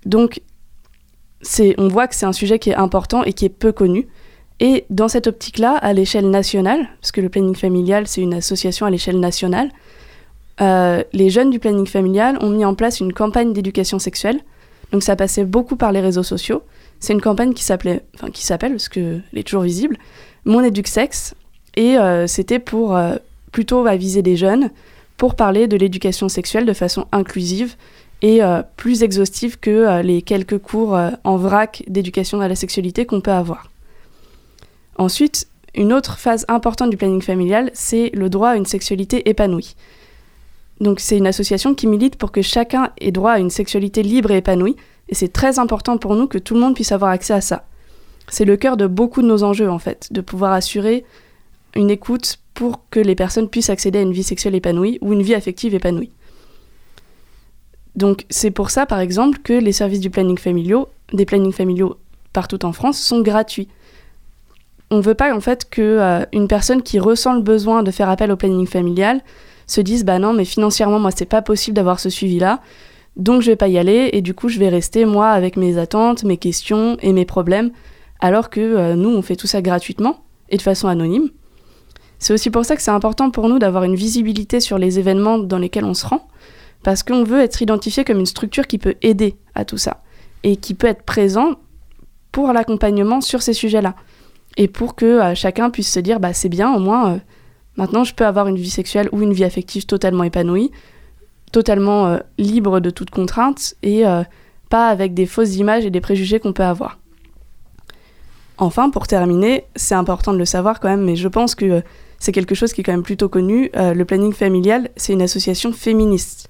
[0.04, 0.42] Donc,
[1.78, 4.08] on voit que c'est un sujet qui est important et qui est peu connu.
[4.60, 8.86] Et dans cette optique-là, à l'échelle nationale, parce que le planning familial, c'est une association
[8.86, 9.70] à l'échelle nationale,
[10.60, 14.40] euh, les jeunes du planning familial ont mis en place une campagne d'éducation sexuelle.
[14.92, 16.62] Donc ça passait beaucoup par les réseaux sociaux.
[17.00, 19.96] C'est une campagne qui s'appelait, enfin qui s'appelle parce qu'elle est toujours visible,
[20.44, 21.34] Mon éduc sexe.
[21.74, 23.16] Et euh, c'était pour euh,
[23.50, 24.70] plutôt viser des jeunes
[25.16, 27.76] pour parler de l'éducation sexuelle de façon inclusive
[28.22, 28.40] et
[28.76, 33.72] plus exhaustive que les quelques cours en vrac d'éducation à la sexualité qu'on peut avoir.
[34.96, 39.74] Ensuite, une autre phase importante du planning familial, c'est le droit à une sexualité épanouie.
[40.82, 44.32] Donc c'est une association qui milite pour que chacun ait droit à une sexualité libre
[44.32, 44.76] et épanouie,
[45.08, 47.64] et c'est très important pour nous que tout le monde puisse avoir accès à ça.
[48.28, 51.04] C'est le cœur de beaucoup de nos enjeux en fait, de pouvoir assurer
[51.76, 55.22] une écoute pour que les personnes puissent accéder à une vie sexuelle épanouie ou une
[55.22, 56.10] vie affective épanouie.
[57.94, 61.96] Donc c'est pour ça par exemple que les services du planning familial, des plannings familiaux
[62.32, 63.68] partout en France sont gratuits.
[64.90, 68.08] On ne veut pas en fait que euh, personne qui ressent le besoin de faire
[68.08, 69.20] appel au planning familial
[69.66, 72.60] se disent bah non mais financièrement moi c'est pas possible d'avoir ce suivi là
[73.16, 75.78] donc je vais pas y aller et du coup je vais rester moi avec mes
[75.78, 77.70] attentes, mes questions et mes problèmes.
[78.20, 81.28] Alors que euh, nous on fait tout ça gratuitement et de façon anonyme.
[82.18, 85.38] C'est aussi pour ça que c'est important pour nous d'avoir une visibilité sur les événements
[85.38, 86.28] dans lesquels on se rend.
[86.84, 90.02] Parce qu'on veut être identifié comme une structure qui peut aider à tout ça
[90.42, 91.54] et qui peut être présent
[92.32, 93.94] pour l'accompagnement sur ces sujets-là.
[94.56, 97.18] Et pour que euh, chacun puisse se dire bah c'est bien au moins euh,
[97.76, 100.70] Maintenant, je peux avoir une vie sexuelle ou une vie affective totalement épanouie,
[101.52, 104.22] totalement euh, libre de toute contrainte et euh,
[104.68, 106.98] pas avec des fausses images et des préjugés qu'on peut avoir.
[108.58, 111.80] Enfin, pour terminer, c'est important de le savoir quand même, mais je pense que euh,
[112.18, 113.68] c'est quelque chose qui est quand même plutôt connu.
[113.74, 116.48] le planning familial, c'est une association féministe.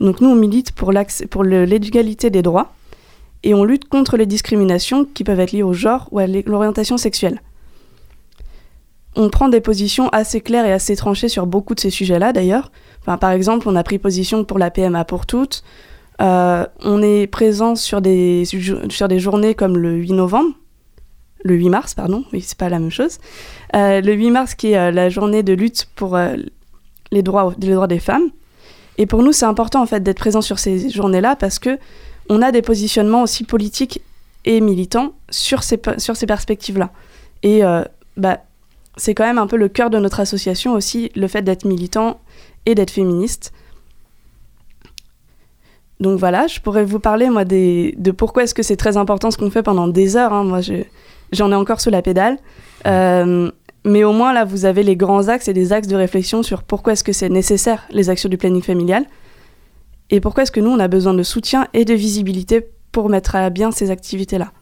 [0.00, 2.72] Donc nous, on milite pour l'égalité des droits
[3.44, 6.96] et on lutte contre les discriminations qui peuvent être liées au genre ou à l'orientation
[6.96, 7.40] sexuelle
[9.16, 12.70] on prend des positions assez claires et assez tranchées sur beaucoup de ces sujets-là d'ailleurs.
[13.04, 15.62] Par exemple, on a pris position pour la PMA pour toutes.
[16.20, 18.44] Euh, on est présent sur des,
[18.88, 20.50] sur des journées comme le 8 novembre,
[21.44, 23.18] le 8 mars, pardon, c'est pas la même chose.
[23.74, 26.18] Euh, le 8 mars qui est euh, la journée de lutte pour
[27.10, 28.30] les, droits, droits des femmes.
[28.96, 31.78] Et pour nous, c'est important en fait d'être présent sur ces journées-là parce que
[32.28, 34.00] on a des positionnements aussi politiques
[34.44, 36.90] et militants sur ces, sur ces perspectives-là.
[37.42, 37.62] Et
[38.16, 38.38] bah,
[38.96, 42.20] c'est quand même un peu le cœur de notre association aussi, le fait d'être militant
[42.66, 43.52] et d'être féministe.
[46.00, 49.30] Donc voilà, je pourrais vous parler moi des, de pourquoi est-ce que c'est très important
[49.30, 50.32] ce qu'on fait pendant des heures.
[50.32, 50.44] Hein.
[50.44, 50.60] Moi,
[51.32, 52.38] j'en ai encore sous la pédale.
[52.86, 53.50] Euh,
[53.84, 56.62] mais au moins là, vous avez les grands axes et des axes de réflexion sur
[56.62, 59.04] pourquoi est-ce que c'est nécessaire les actions du planning familial
[60.10, 63.36] et pourquoi est-ce que nous, on a besoin de soutien et de visibilité pour mettre
[63.36, 64.52] à bien ces activités-là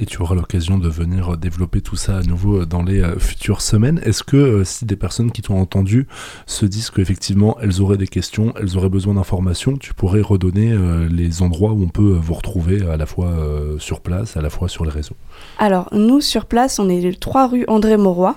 [0.00, 3.60] et tu auras l'occasion de venir développer tout ça à nouveau dans les euh, futures
[3.60, 4.00] semaines.
[4.04, 6.08] Est-ce que euh, si des personnes qui t'ont entendu
[6.46, 11.08] se disent qu'effectivement elles auraient des questions, elles auraient besoin d'informations, tu pourrais redonner euh,
[11.08, 13.32] les endroits où on peut vous retrouver à la fois
[13.78, 15.16] sur place, à la fois sur les réseaux?
[15.58, 18.36] Alors nous sur place, on est 3 rue André Mauroy,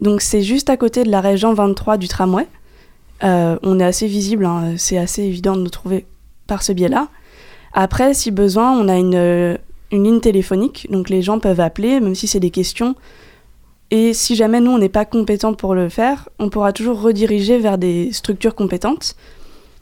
[0.00, 2.46] donc c'est juste à côté de la région 23 du tramway.
[3.22, 6.06] on est assez visible, hein, c'est assez évident de nous trouver
[6.46, 7.08] par ce biais-là.
[7.72, 9.58] Après, si besoin, on a une,
[9.92, 12.94] une ligne téléphonique, donc les gens peuvent appeler, même si c'est des questions.
[13.90, 17.58] Et si jamais nous, on n'est pas compétent pour le faire, on pourra toujours rediriger
[17.58, 19.16] vers des structures compétentes.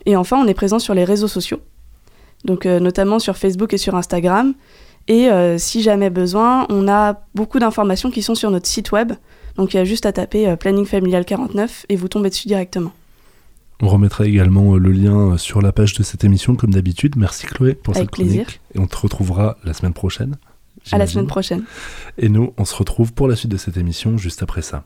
[0.05, 1.59] Et enfin, on est présent sur les réseaux sociaux,
[2.43, 4.53] donc euh, notamment sur Facebook et sur Instagram.
[5.07, 9.13] Et euh, si jamais besoin, on a beaucoup d'informations qui sont sur notre site web.
[9.55, 12.47] Donc il y a juste à taper euh, Planning Familial 49 et vous tombez dessus
[12.47, 12.91] directement.
[13.81, 17.15] On remettra également euh, le lien euh, sur la page de cette émission, comme d'habitude.
[17.17, 18.61] Merci Chloé pour cette chronique.
[18.73, 20.37] Et on te retrouvera la semaine prochaine.
[20.91, 21.63] À la semaine prochaine.
[22.17, 24.83] Et nous, on se retrouve pour la suite de cette émission juste après ça.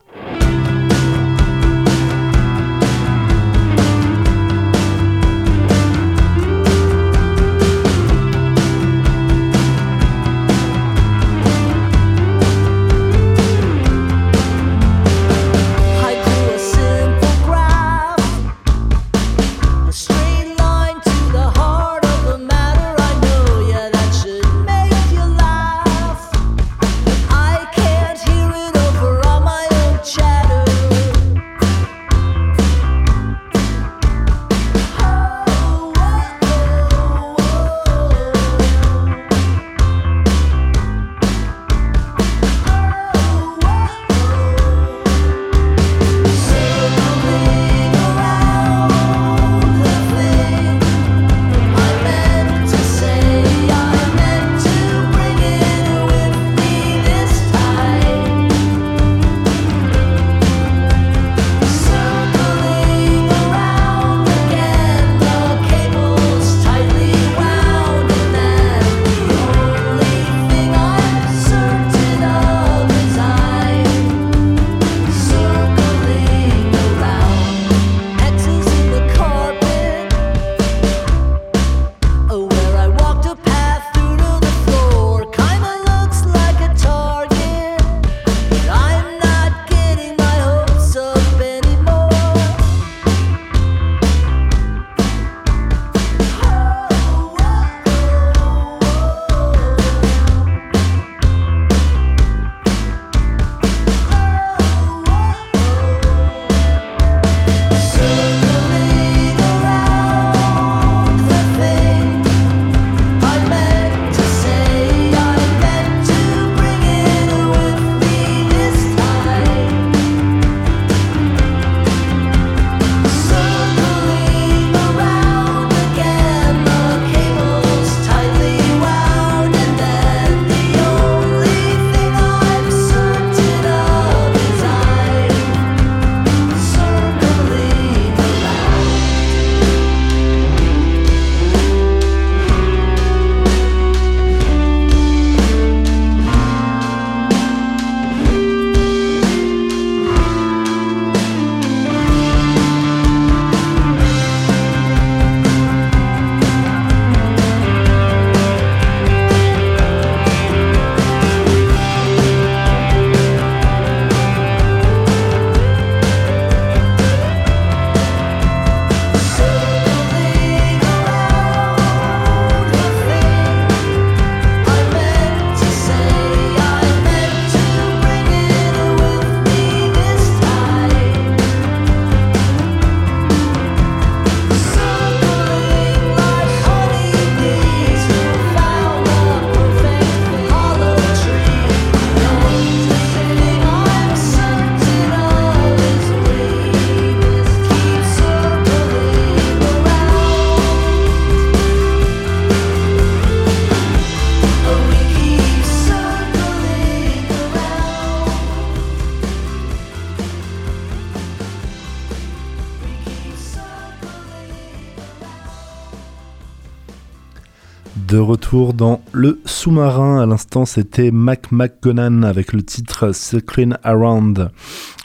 [218.50, 224.50] Dans le sous-marin, à l'instant c'était Mac McGonan avec le titre Screen Around.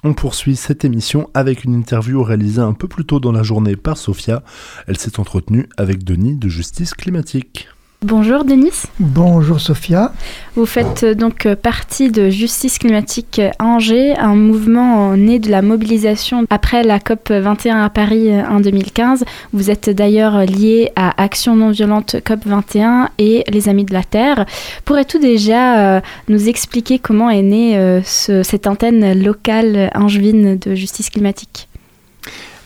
[0.02, 3.76] On poursuit cette émission avec une interview réalisée un peu plus tôt dans la journée
[3.76, 4.42] par Sophia.
[4.86, 7.68] Elle s'est entretenue avec Denis de Justice Climatique.
[8.04, 8.82] Bonjour Denis.
[9.00, 10.12] Bonjour Sophia.
[10.56, 15.62] Vous faites euh, donc euh, partie de Justice climatique Angers, un mouvement né de la
[15.62, 19.24] mobilisation après la COP 21 à Paris euh, en 2015.
[19.54, 24.04] Vous êtes d'ailleurs lié à Action non violente COP 21 et les Amis de la
[24.04, 24.44] Terre.
[24.84, 31.68] Pourrais-tu déjà nous expliquer comment est née cette antenne locale angevine de Justice climatique?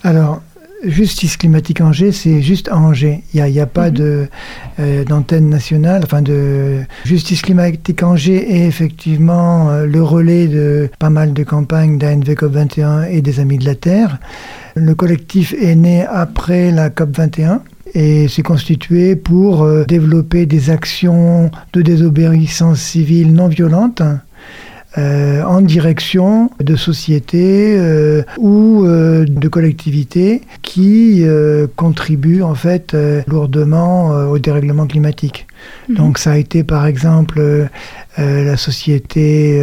[0.02, 0.42] Alors,
[0.84, 3.22] Justice climatique Angers, c'est juste Angers.
[3.34, 3.94] Il n'y a, pas mhm.
[3.96, 4.28] de
[4.78, 6.02] euh, d'antenne nationale.
[6.04, 11.98] Enfin, de Justice climatique Angers est effectivement euh, le relais de pas mal de campagnes
[11.98, 14.18] d'ANV COP 21 et des Amis de la Terre.
[14.76, 17.62] Le collectif est né après la COP 21
[17.94, 24.02] et s'est constitué pour euh, développer des actions de désobéissance civile non violente
[24.98, 31.24] euh, en direction de sociétés euh, ou euh, de collectivités qui
[31.76, 32.96] contribuent en fait
[33.26, 35.46] lourdement au dérèglement climatique.
[35.88, 35.96] Mhm.
[35.96, 37.68] Donc ça a été par exemple
[38.16, 39.60] la société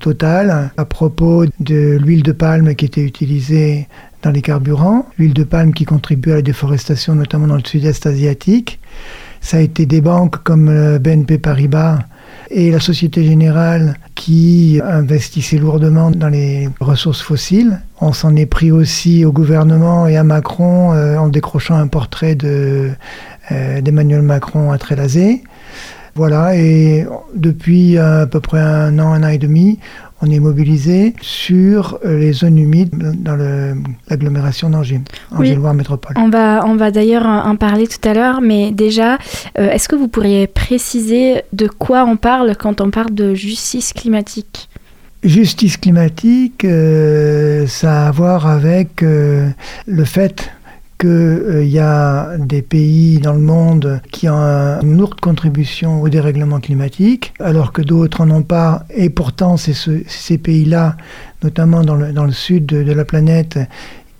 [0.00, 3.88] Total à propos de l'huile de palme qui était utilisée
[4.22, 8.06] dans les carburants, l'huile de palme qui contribue à la déforestation notamment dans le sud-est
[8.06, 8.80] asiatique.
[9.40, 11.98] Ça a été des banques comme BNP Paribas
[12.54, 17.80] et la Société Générale qui investissait lourdement dans les ressources fossiles.
[18.00, 22.38] On s'en est pris aussi au gouvernement et à Macron euh, en décrochant un portrait
[22.44, 22.92] euh,
[23.80, 25.42] d'Emmanuel Macron à Trélazé.
[26.14, 29.80] Voilà, et depuis à peu près un an, un an et demi,
[30.24, 33.36] on est mobilisé sur euh, les zones humides dans
[34.08, 35.00] l'agglomération d'Angers,
[35.30, 36.14] Angers-Loire Métropole.
[36.16, 39.18] On va, on va d'ailleurs en parler tout à l'heure, mais déjà,
[39.58, 43.92] euh, est-ce que vous pourriez préciser de quoi on parle quand on parle de justice
[43.92, 44.68] climatique?
[45.22, 50.50] Justice climatique, euh, ça a à voir avec le fait
[50.98, 56.08] qu'il euh, y a des pays dans le monde qui ont une lourde contribution au
[56.08, 58.84] dérèglement climatique, alors que d'autres n'en ont pas.
[58.94, 60.96] Et pourtant, ces pays-là,
[61.42, 63.58] notamment dans le, dans le sud de la planète,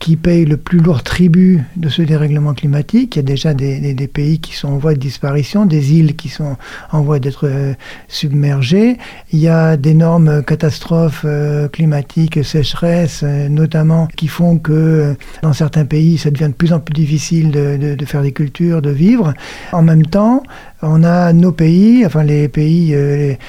[0.05, 3.17] qui payent le plus lourd tribut de ce dérèglement climatique.
[3.17, 6.29] Il y a déjà des, pays qui sont en voie de disparition, des îles qui
[6.29, 6.59] sont
[6.93, 7.73] en voie d'être euh,
[8.07, 8.99] submergées.
[9.33, 15.87] Il y a d'énormes catastrophes euh, climatiques, sécheresses, euh, notamment, qui font que dans certains
[15.87, 19.33] pays, ça devient de plus en plus difficile de, de faire des cultures, de vivre.
[19.73, 20.43] En même temps,
[20.83, 22.95] on a nos pays, enfin les pays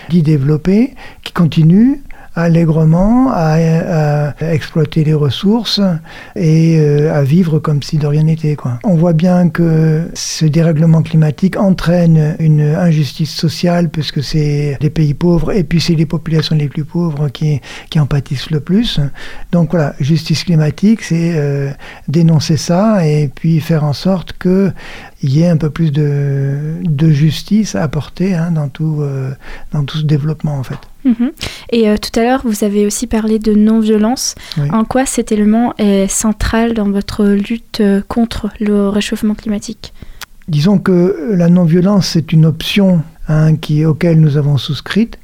[0.09, 1.97] dits développés, qui continuent
[2.35, 5.81] allègrement à, exploiter les ressources
[6.35, 8.57] et euh, à vivre comme si de rien n'était.
[8.83, 15.13] On voit bien que ce dérèglement climatique entraîne une injustice sociale puisque c'est les pays
[15.13, 18.99] pauvres et puis c'est les populations les plus pauvres qui, qui en pâtissent le plus.
[19.51, 21.71] Donc voilà, justice climatique, c'est euh,
[22.07, 24.33] dénoncer ça et puis faire en sorte
[25.19, 29.31] qu'il y ait un peu plus de, de justice à apporter hein, dans, tout, euh,
[29.71, 30.77] dans tout ce développement en fait.
[31.03, 31.31] Mhm.
[31.71, 34.35] Et euh, tout à l'heure, vous avez aussi parlé de non-violence.
[34.71, 39.93] En quoi cet élément est central dans votre lutte euh, contre le réchauffement climatique?
[40.47, 45.17] Disons que la non-violence, c'est une option hein, qui, auquel nous avons souscrite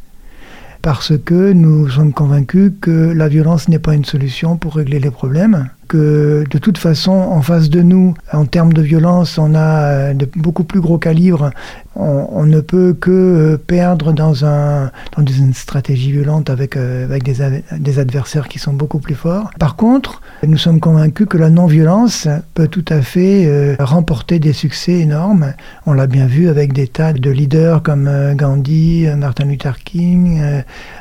[0.81, 5.11] parce que nous sommes convaincus que la violence n'est pas une solution pour régler les
[5.11, 9.83] problèmes que de toute façon, en face de nous, en termes de violence, on a
[9.83, 11.49] euh, de beaucoup plus gros calibres.
[11.97, 17.23] On, ne peut que euh, perdre dans, un, dans une stratégie violente avec, euh, avec
[17.23, 19.51] des, des adversaires qui sont beaucoup plus forts.
[19.59, 24.93] Par contre, nous sommes convaincus que la non-violence peut tout à fait remporter des succès
[24.93, 25.53] énormes.
[25.85, 30.41] On l'a bien vu avec des tas de leaders comme Gandhi, Martin Luther King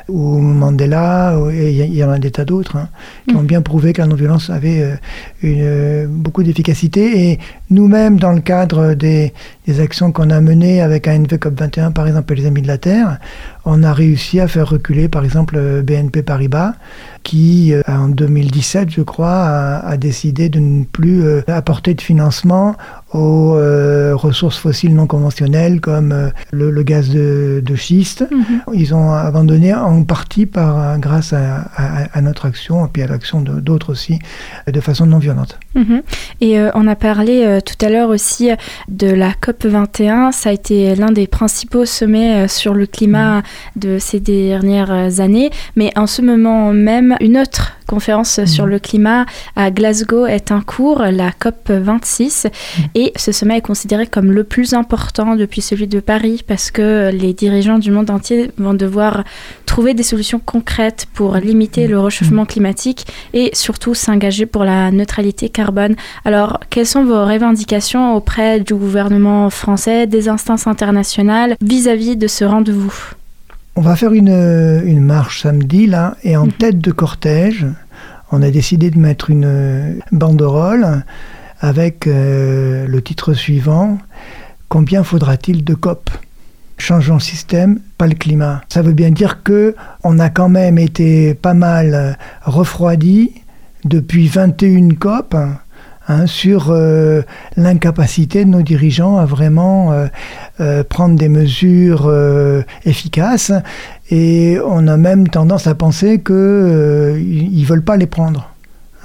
[0.09, 2.89] ou Mandela, et il y, en a des tas d'autres, hein,
[3.27, 3.37] qui mm.
[3.37, 4.80] ont bien prouvé que la non-violence avait
[5.43, 7.31] une, euh, beaucoup d'efficacité.
[7.31, 9.33] Et nous-mêmes, dans le cadre des,
[9.67, 12.77] des actions qu'on a menées avec ANV COP21, par exemple, et les Amis de la
[12.77, 13.19] Terre,
[13.65, 16.73] on a réussi à faire reculer, par exemple, BNP Paribas,
[17.23, 19.45] qui, euh, en 2017, je crois,
[19.83, 22.75] a, décidé de ne plus euh, apporter de financement
[23.13, 28.25] aux euh, ressources fossiles non conventionnelles comme le, gaz de, schiste.
[28.31, 28.73] Mhm.
[28.73, 33.91] Ils ont abandonné en partie par, grâce à, notre action et puis à l'action d'autres
[33.91, 34.19] aussi,
[34.67, 35.59] de façon non violente.
[35.75, 36.01] Mhm.
[36.39, 38.49] Et on a parlé tout à l'heure aussi
[38.89, 43.41] de la COP COP 21, ça a été l'un des principaux sommets sur le climat
[43.75, 45.49] de ces dernières années.
[45.75, 48.47] Mais en ce moment même, une autre conférence mm.
[48.47, 49.25] sur le climat
[49.57, 52.81] à Glasgow est en cours, la COP 26, mm.
[52.95, 57.11] et ce sommet est considéré comme le plus important depuis celui de Paris parce que
[57.11, 59.25] les dirigeants du monde entier vont devoir
[59.65, 65.49] trouver des solutions concrètes pour limiter le réchauffement climatique et surtout s'engager pour la neutralité
[65.49, 65.95] carbone.
[66.25, 72.43] Alors, quelles sont vos revendications auprès du gouvernement français, des instances internationales vis-à-vis de ce
[72.43, 72.93] rendez-vous.
[73.75, 77.65] On va faire une, une, marche samedi là, et en tête de cortège,
[78.31, 81.03] on a décidé de mettre une banderole
[81.61, 83.97] avec euh, le titre suivant
[84.67, 86.09] Combien faudra-t-il de COP?
[86.77, 88.61] Changeons le système, pas le climat.
[88.69, 93.33] Ça veut bien dire que on a quand même été pas mal refroidi
[93.83, 95.35] depuis 21 COP
[96.07, 97.21] Hein, sur euh,
[97.57, 100.07] l'incapacité de nos dirigeants à vraiment euh,
[100.59, 102.11] euh, prendre des mesures
[102.85, 103.51] efficaces.
[104.09, 108.49] Et on a même tendance à penser qu'ils ne veulent pas les prendre.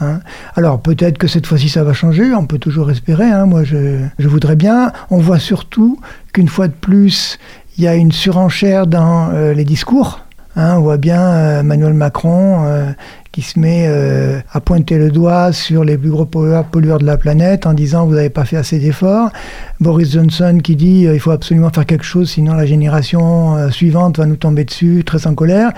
[0.01, 0.21] Hein.
[0.57, 3.31] Alors peut-être que cette fois-ci ça va changer, on peut toujours espérer.
[3.31, 3.45] Hein.
[3.45, 4.93] Moi je, je, voudrais bien.
[5.11, 6.01] On voit surtout
[6.33, 7.39] qu'une fois de plus,
[7.77, 10.21] il y a une surenchère dans les discours.
[10.57, 12.95] on voit bien Emmanuel Macron
[13.37, 17.19] qui se met euh, à pointer le doigt sur les plus gros pollueurs, de la
[17.19, 19.29] planète en disant vous n'avez pas fait assez d'efforts.
[19.79, 23.69] Boris Johnson qui dit euh, il faut absolument faire quelque chose sinon la génération euh,
[23.69, 25.73] suivante va nous tomber dessus, très en colère.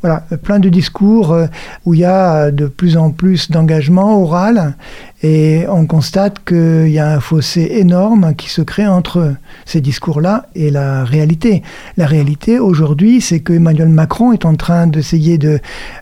[0.00, 1.36] Voilà, plein de discours
[1.84, 4.74] où il y a de plus en plus d'engagement oral
[5.22, 10.46] et on constate qu'il y a un fossé énorme qui se crée entre ces discours-là
[10.54, 11.62] et la réalité.
[11.96, 15.60] La réalité aujourd'hui, c'est que Emmanuel Macron est en train d'essayer de,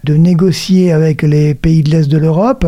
[0.08, 2.66] négocier avec les pays de l'Est de l'Europe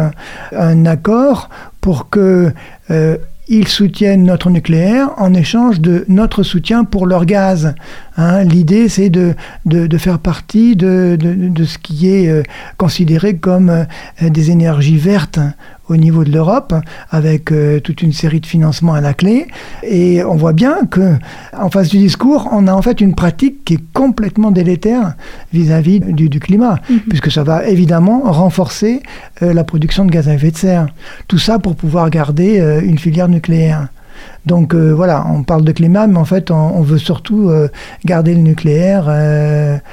[0.56, 1.48] un accord
[1.80, 2.52] pour que
[2.90, 3.16] euh,
[3.48, 7.74] ils soutiennent notre nucléaire en échange de notre soutien pour leur gaz.
[8.16, 8.44] Hein.
[8.44, 9.34] L'idée, c'est de,
[9.98, 12.42] faire partie de, de, ce qui est euh,
[12.78, 13.84] considéré comme euh,
[14.30, 15.40] des énergies vertes
[15.88, 16.74] au niveau de l'Europe,
[17.10, 19.46] avec euh, toute une série de financements à la clé.
[19.82, 21.16] Et on voit bien que,
[21.56, 25.14] en face du discours, on a en fait une pratique qui est complètement délétère
[25.52, 27.00] vis-à-vis du, climat, mhm.
[27.08, 29.02] puisque ça va évidemment renforcer
[29.42, 30.86] euh, la production de gaz à effet de serre.
[31.28, 33.88] Tout ça pour pouvoir garder euh, une filière nucléaire.
[34.46, 37.50] Donc voilà, on parle de climat, mais en fait, on, veut surtout
[38.04, 39.04] garder le nucléaire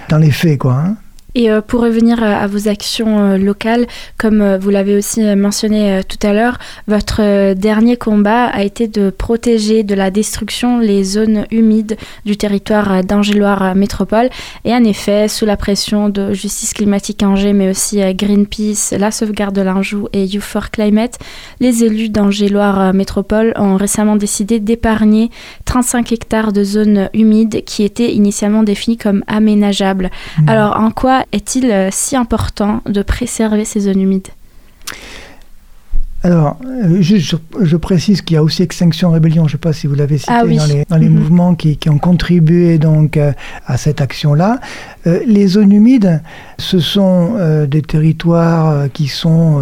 [0.10, 0.74] dans les faits, quoi.
[0.74, 0.96] Hein.
[1.36, 3.86] Et euh, pour revenir à, vos actions euh, locales,
[4.18, 6.58] comme euh, vous l'avez aussi mentionné tout à l'heure,
[6.88, 13.04] votre dernier combat a été de protéger de la destruction les zones humides du territoire
[13.04, 14.30] d'Angéloire Métropole.
[14.66, 19.56] Et en effet, sous la pression de Justice climatique Angers, mais aussi Greenpeace, la sauvegarde
[19.56, 21.18] de l'Anjou et You for Climate,
[21.60, 25.30] les élus d'Angéloire Métropole ont récemment décidé d'épargner
[25.66, 30.10] 35 hectares de zones humides qui étaient initialement définies comme aménageables.
[30.40, 30.50] Mmh.
[30.50, 34.30] Alors, en quoi est-il euh, si important de préserver ces zones humides?
[36.22, 39.88] Alors, euh, je, précise qu'il y a aussi Extinction Rébellion, je ne sais pas si
[39.88, 41.16] vous l'avez cité, ah dans les, mhm.
[41.18, 43.32] mouvements qui, ont contribué donc euh,
[43.66, 44.60] à cette action-là.
[45.06, 46.22] les zones humides,
[46.58, 49.62] ce sont des territoires qui sont,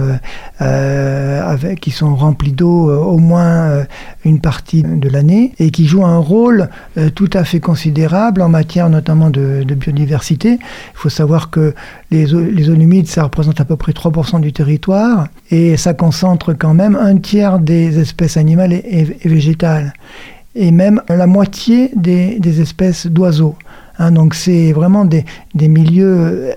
[0.60, 3.86] avec, qui sont remplis d'eau au moins
[4.26, 6.70] une partie de l'année et qui jouent un rôle
[7.14, 10.54] tout à fait considérable en matière notamment de, de biodiversité.
[10.54, 11.76] Il faut savoir que
[12.10, 16.47] les, les zones humides, ça représente à peu près 3% du territoire et ça concentre
[16.54, 19.94] quand même un tiers des espèces animales et, végétales,
[20.56, 23.56] et même la moitié des, espèces d'oiseaux.
[24.00, 24.12] Hein.
[24.12, 25.26] donc c'est vraiment des,
[25.56, 26.54] milieux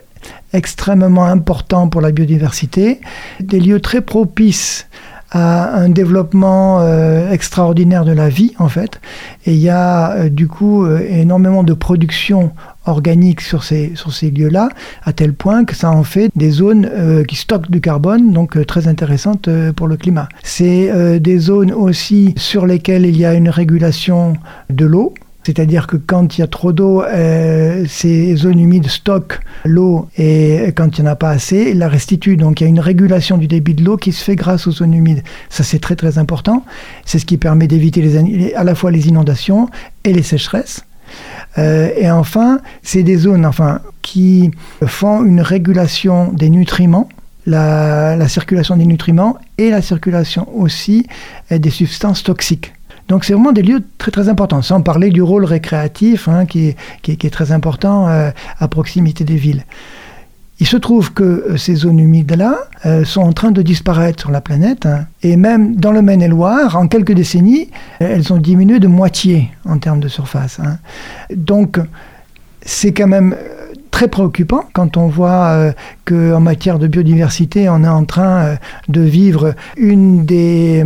[0.52, 3.00] extrêmement importants pour la biodiversité,
[3.40, 4.86] des lieux très propices
[5.30, 9.00] à un développement euh, extraordinaire de la vie en fait.
[9.46, 12.52] Et il y a euh, du coup euh, énormément de production
[12.90, 14.68] organique sur ces, sur ces lieux-là,
[15.04, 18.56] à tel point que ça en fait des zones euh, qui stockent du carbone, donc
[18.56, 20.28] euh, très intéressantes euh, pour le climat.
[20.42, 24.34] C'est des zones aussi sur lesquelles il y a une régulation
[24.68, 25.14] de l'eau.
[25.44, 27.02] C'est-à-dire que quand il y a trop d'eau,
[27.88, 32.36] ces zones humides stockent l'eau et quand il n'y en a pas assez, la restituent.
[32.36, 34.72] Donc il y a une régulation du débit de l'eau qui se fait grâce aux
[34.72, 35.22] zones humides.
[35.48, 36.64] Ça c'est très très important.
[37.06, 39.68] C'est ce qui permet d'éviter à la fois les inondations
[40.04, 40.84] et les sécheresses.
[41.58, 44.50] Euh, et enfin, c'est des zones enfin, qui
[44.86, 47.08] font une régulation des nutriments,
[47.46, 51.06] la, circulation des nutriments et la circulation aussi
[51.52, 52.72] euh, des substances toxiques.
[53.08, 56.76] Donc c'est vraiment des lieux très très importants, sans parler du rôle récréatif hein, qui,
[57.08, 59.64] est très important euh, à proximité des villes.
[60.60, 64.30] Il se trouve que euh, ces zones humides-là euh, sont en train de disparaître sur
[64.30, 64.84] la planète.
[64.86, 65.06] hein.
[65.22, 67.70] et même dans le Maine-et-Loire, en quelques décennies,
[68.02, 70.60] euh, elles ont diminué de moitié en termes de surface.
[70.60, 70.76] hein.
[71.34, 71.80] Donc,
[72.62, 73.34] c'est quand même
[73.90, 75.72] très préoccupant quand on voit euh,
[76.04, 78.56] qu'en matière de biodiversité, on est en train euh,
[78.88, 80.84] de vivre une des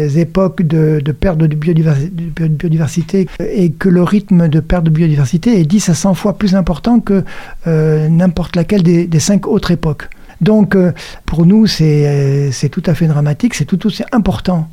[0.00, 5.60] euh, époques de, perte de biodiversité, euh, et que le rythme de perte de biodiversité
[5.60, 7.24] est 10 à 100 fois plus important que
[7.66, 10.08] n'importe laquelle des, des cinq autres époques.
[10.40, 10.76] Donc,
[11.24, 14.68] pour nous, c'est tout à fait dramatique, c'est tout aussi important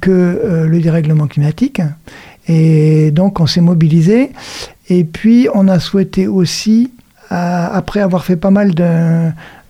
[0.00, 1.80] que le dérèglement climatique.
[2.48, 4.30] Et donc, on s'est mobilisé.
[4.88, 6.90] Et puis, on a souhaité aussi,
[7.30, 8.72] après avoir fait pas mal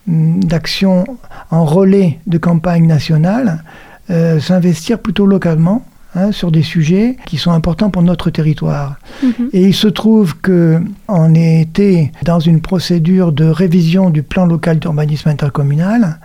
[0.06, 1.04] d'actions
[1.50, 3.64] en relais de campagne nationale,
[4.10, 5.84] euh, s'investir plutôt localement
[6.14, 8.96] hein, sur des sujets qui sont importants pour notre territoire.
[9.22, 9.50] Mhm.
[9.52, 14.78] Et il se trouve que on était dans une procédure de révision du plan local
[14.78, 16.20] d'urbanisme intercommunal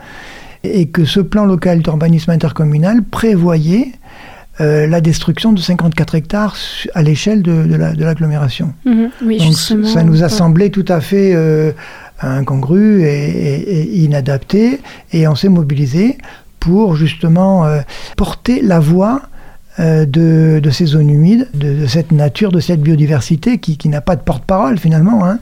[0.63, 3.91] et que ce plan local d'urbanisme intercommunal prévoyait
[4.61, 6.55] euh, la destruction de 54 hectares
[6.93, 8.73] à l'échelle de, de la- de l'agglomération.
[8.85, 9.09] Mhm.
[9.25, 9.87] Oui, Donc justement.
[9.87, 11.71] ça nous a semblé tout à fait euh,
[12.21, 14.79] incongru et, et- et inadapté
[15.11, 16.17] et on s'est mobilisé
[16.59, 17.81] pour justement euh,
[18.15, 19.21] porter la voix
[19.79, 24.01] de, de ces zones humides, de, de cette nature, de cette biodiversité qui, qui n'a
[24.01, 25.25] pas de porte-parole finalement.
[25.25, 25.39] hein.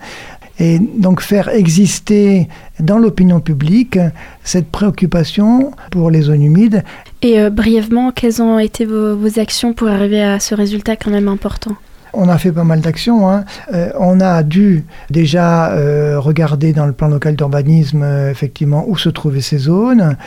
[0.63, 2.47] Et donc faire exister
[2.79, 3.97] dans l'opinion publique
[4.43, 6.83] cette préoccupation pour les zones humides
[7.23, 11.09] Et euh, brièvement, quelles ont été vos, vos actions pour arriver à ce résultat quand
[11.11, 11.75] même important?
[12.13, 13.29] On a fait pas mal d'actions.
[13.29, 13.45] hein.
[13.73, 18.97] Euh, on a dû déjà euh, regarder dans le plan local d'urbanisme euh, effectivement où
[18.97, 20.17] se trouvaient ces zones,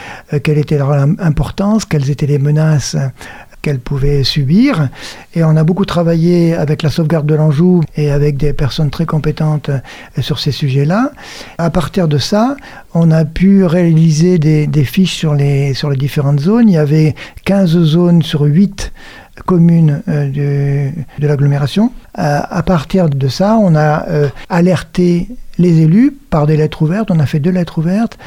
[0.42, 2.96] quelle était leur im- importance, quelles étaient les menaces
[3.64, 4.90] qu'elles pouvaient subir.
[5.34, 9.06] Et on a beaucoup travaillé avec la sauvegarde de l'Anjou et avec des personnes très
[9.06, 9.80] compétentes euh,
[10.20, 11.12] sur ces sujets-là.
[11.56, 12.56] À partir de ça,
[12.92, 16.68] on a pu réaliser des, des fiches sur les, sur les différentes zones.
[16.68, 17.14] Il y avait
[17.46, 18.92] 15 zones sur 8
[19.42, 21.92] communes euh, de, l'agglomération.
[22.18, 25.28] Euh, à partir de ça, on a euh, alerté
[25.58, 27.10] les élus par des lettres ouvertes.
[27.10, 28.18] On a fait deux lettres ouvertes.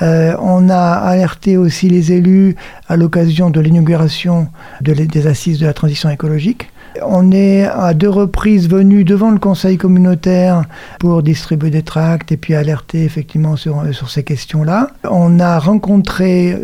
[0.00, 2.56] On a alerté aussi les élus
[2.88, 4.48] à l'occasion de l'inauguration
[4.80, 6.70] des assises de la transition écologique.
[7.02, 10.62] On est à deux reprises venu devant le conseil communautaire
[10.98, 14.88] pour distribuer des tracts et puis alerter effectivement sur, ces questions-là.
[15.04, 16.56] On a rencontré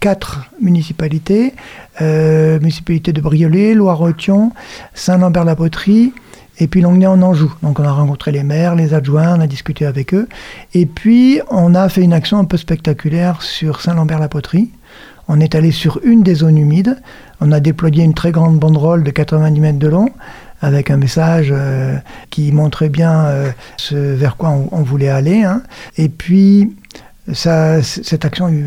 [0.00, 1.54] quatre municipalités,
[2.00, 4.52] euh, municipalité de Briolet, Loire-Othion,
[4.94, 6.12] Saint-Lambert-la-Poterie
[6.58, 7.52] et puis Longny en Anjou.
[7.62, 10.28] Donc on a rencontré les maires, les adjoints, on a discuté avec eux.
[10.74, 14.70] Et puis on a fait une action un peu spectaculaire sur Saint-Lambert-la-Poterie.
[15.28, 17.00] On est allé sur une des zones humides.
[17.40, 20.08] On a déployé une très grande banderole de 90 mètres de long
[20.62, 21.96] avec un message euh,
[22.30, 23.50] qui montrait bien euh,
[23.92, 25.42] vers quoi on, on voulait aller.
[25.44, 25.62] hein.
[25.96, 26.74] Et puis,
[27.32, 28.64] cette action a eu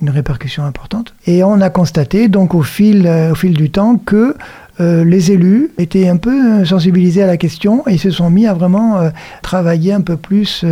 [0.00, 1.14] une, répercussion importante.
[1.26, 4.34] Et on a constaté, donc au fil, euh, du temps, que
[4.80, 8.46] euh, les élus étaient un peu euh, sensibilisés à la question et se sont mis
[8.46, 9.10] à vraiment
[9.42, 10.64] travailler un peu plus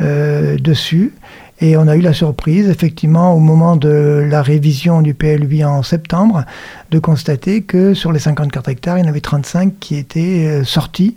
[0.00, 1.14] dessus.
[1.62, 5.82] Et on a eu la surprise, effectivement, au moment de la révision du PLUI en
[5.82, 6.44] septembre,
[6.90, 11.16] de constater que sur les 54 hectares, il y en avait 35 qui étaient sortis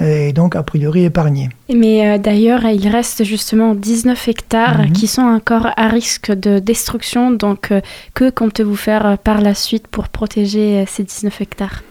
[0.00, 1.50] et donc a priori épargnés.
[1.72, 4.92] Mais euh, d'ailleurs, il reste justement 19 hectares Mhm.
[4.92, 7.30] qui sont encore à risque de destruction.
[7.30, 7.80] Donc, euh,
[8.14, 11.82] que comptez-vous faire euh, par la suite pour protéger euh, ces 19 hectares?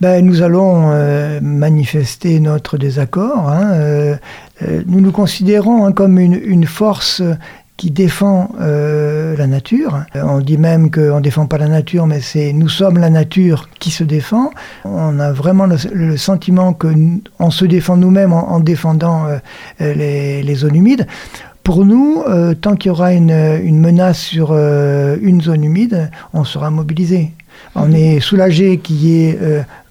[0.00, 3.48] Ben, nous allons euh, manifester notre désaccord.
[3.48, 4.16] hein, euh,
[4.62, 7.22] euh, nous nous considérons hein, comme une, une force
[7.76, 10.04] qui défend euh, la nature.
[10.14, 13.10] Euh, On dit même qu'on ne défend pas la nature, mais c'est nous sommes la
[13.10, 14.50] nature qui se défend.
[14.84, 19.26] On a vraiment le, le sentiment que nous- on se défend nous-mêmes en, en défendant
[19.26, 19.38] euh,
[20.42, 21.06] les, zones humides.
[21.64, 22.22] Pour nous,
[22.60, 27.32] tant qu'il y aura une, menace sur une zone humide, on sera mobilisé.
[27.74, 29.38] On est soulagé qu'il y ait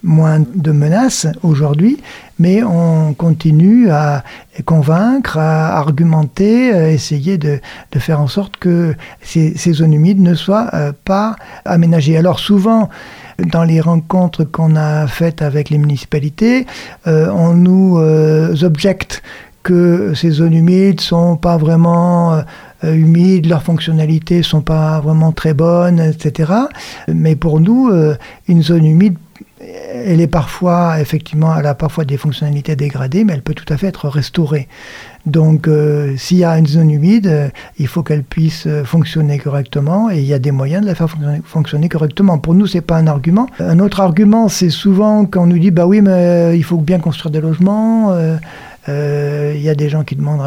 [0.04, 2.00] moins de menaces aujourd'hui,
[2.38, 4.24] mais on continue à
[4.64, 7.60] convaincre, à argumenter, à essayer de,
[7.98, 12.16] faire en sorte que ces, zones humides ne soient euh, pas aménagées.
[12.16, 12.88] Alors souvent,
[13.38, 16.66] dans les rencontres qu'on a faites avec les municipalités,
[17.06, 19.22] euh, on nous euh, objecte
[19.62, 22.42] que ces zones humides sont pas vraiment
[22.82, 26.52] humides, leurs fonctionnalités sont pas vraiment très bonnes, etc.
[27.08, 27.90] Mais pour nous,
[28.46, 29.16] une zone humide,
[29.66, 33.76] elle est parfois, effectivement, elle a parfois des fonctionnalités dégradées, mais elle peut tout à
[33.76, 34.68] fait être restaurée.
[35.26, 37.48] Donc, euh, s'il y a une zone humide, euh,
[37.78, 40.94] il faut qu'elle puisse euh, fonctionner correctement et il y a des moyens de la
[40.94, 41.08] faire
[41.44, 42.38] fonctionner, correctement.
[42.38, 43.46] Pour nous, c'est pas un argument.
[43.58, 46.98] Un autre argument, c'est souvent quand on nous dit bah oui, mais il faut bien
[46.98, 48.14] construire des logements.
[48.88, 50.42] Il y a des gens qui demandent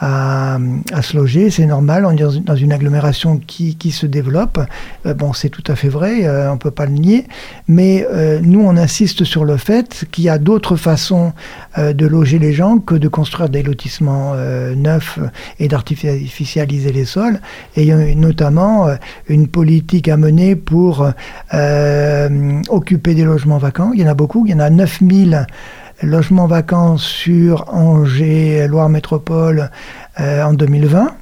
[0.00, 0.58] à,
[1.02, 4.58] se loger, c'est normal, on est dans une, agglomération qui, se développe.
[5.06, 7.26] Euh, bon, c'est tout à fait vrai, euh, on peut pas le nier,
[7.68, 11.32] mais euh, nous, on insiste sur le fait qu'il y a d'autres façons
[11.78, 15.18] euh, de loger les gens que de construire des lotissements euh, neufs
[15.58, 17.40] et d'artificialiser les sols,
[17.76, 18.96] et notamment euh,
[19.28, 21.10] une politique à mener pour
[21.52, 23.90] euh, occuper des logements vacants.
[23.94, 25.46] Il y en a beaucoup, il y en a 9000
[26.02, 29.70] logements vacants sur Angers, Loire Métropole
[30.20, 31.16] euh, en 2020.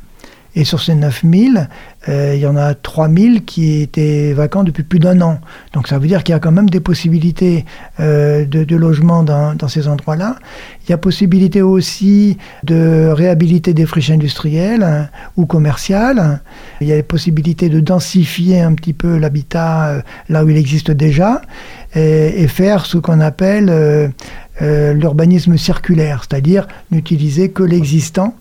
[0.55, 1.69] Et sur ces 9000,
[2.09, 5.41] euh, il y en a 3000 qui étaient vacants depuis plus d'un an.
[5.73, 7.65] Donc ça veut dire qu'il y a quand même des possibilités
[8.01, 10.37] euh, de, de logement dans, ces endroits-là.
[10.85, 15.09] Il y a possibilité aussi de réhabiliter des friches industrielles hein,
[15.39, 16.43] ou commerciales.
[16.83, 20.59] Il y a des possibilités de densifier un petit peu l'habitat euh, là où il
[20.59, 21.41] existe déjà
[21.95, 23.71] et faire ce qu'on appelle
[24.61, 28.35] euh, l'urbanisme circulaire, c'est-à-dire n'utiliser que l'existant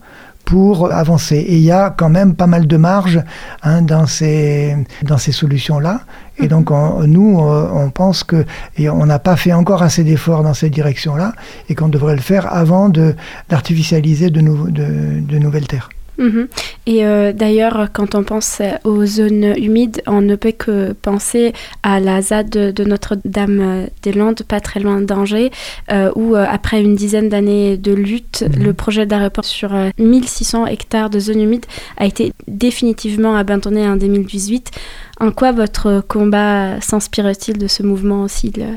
[0.44, 1.38] pour avancer.
[1.38, 3.22] Et il y a quand même pas mal de marge
[3.64, 6.02] hein, dans ces, dans ces solutions-là.
[6.40, 8.44] Et donc, on- nous, on pense que
[8.78, 11.34] et on n'a pas fait encore assez d'efforts dans cette direction-là
[11.70, 13.16] et qu'on devrait le faire avant de-
[13.50, 15.90] d'artificialiser de, de, de nouvelles terres.
[16.18, 16.48] Mhm.
[16.88, 21.54] Et euh, d'ailleurs, quand on pense aux zones humides, on ne peut que penser
[21.84, 25.52] à la ZAD de, de Notre-Dame-des-Landes, pas très loin d'Angers,
[25.92, 28.64] euh, où euh, après une dizaine d'années de lutte, Mhm.
[28.64, 31.66] le projet d'aéroport sur euh, 1600 hectares de zones humides
[31.98, 34.72] a été définitivement abandonné en 2018.
[35.20, 38.74] En quoi votre combat s'inspire-t-il de ce mouvement s'il euh,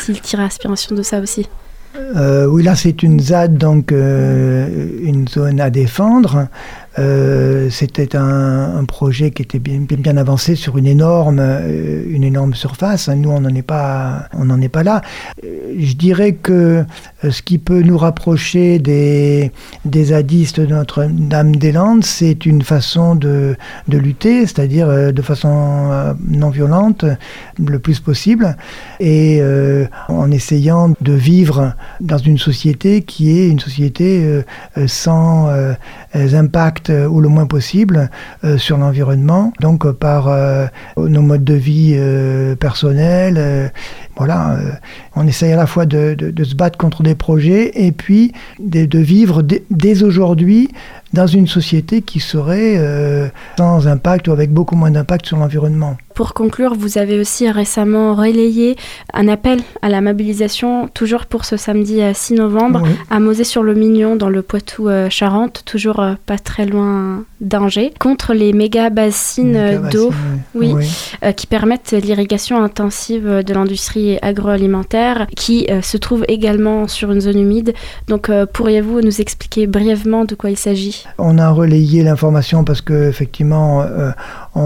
[0.00, 1.46] s'il tire inspiration de ça aussi?
[1.94, 6.48] Euh, oui, là, c'est une ZAD, donc euh, une zone à défendre.
[6.98, 12.24] Euh, C'était un, un projet qui était bien, bien, avancé sur une énorme, euh, une
[12.24, 13.08] énorme surface.
[13.08, 15.00] Nous, on n'en est pas, on n'en est pas là.
[15.44, 16.84] Euh, Je dirais que
[17.28, 19.52] ce qui peut nous rapprocher des,
[19.84, 23.56] des zadistes de Notre-Dame-des-Landes, c'est une façon de,
[23.88, 27.04] de lutter, c'est-à-dire de façon non violente,
[27.58, 28.56] le plus possible,
[29.00, 29.40] et
[30.08, 34.42] en essayant de vivre dans une société qui est une société
[34.86, 35.74] sans euh,
[36.90, 38.10] euh, ou le moins possible
[38.44, 40.30] euh, sur l'environnement, donc euh, par
[40.96, 41.98] nos modes de vie
[42.58, 43.72] personnels.
[44.12, 44.70] Euh, voilà, euh,
[45.16, 48.32] on essaye à la fois de, de- de se battre contre des projets et puis
[48.58, 50.68] de, de vivre dès, aujourd'hui
[51.12, 55.96] dans une société qui serait euh, sans impact ou avec beaucoup moins d'impact sur l'environnement.
[56.14, 58.76] Pour conclure, vous avez aussi récemment relayé
[59.12, 62.90] un appel à la mobilisation, toujours pour ce samedi euh, 6 novembre, Oui.
[63.10, 69.56] à Mosée-sur-le-Mignon, dans le Poitou-Charentes, toujours euh, pas très loin d'Angers, contre les méga bassines
[69.56, 70.72] euh, Méga d'eau bassines, oui.
[70.74, 70.86] oui.
[71.24, 77.12] euh, qui permettent l'irrigation intensive euh, de l'industrie agroalimentaire, qui euh, se trouve également sur
[77.12, 77.74] une zone humide.
[78.08, 81.04] Donc, euh, pourriez-vous nous expliquer brièvement de quoi il s'agit?
[81.18, 84.10] On a relayé l'information parce que effectivement, euh,
[84.54, 84.60] on,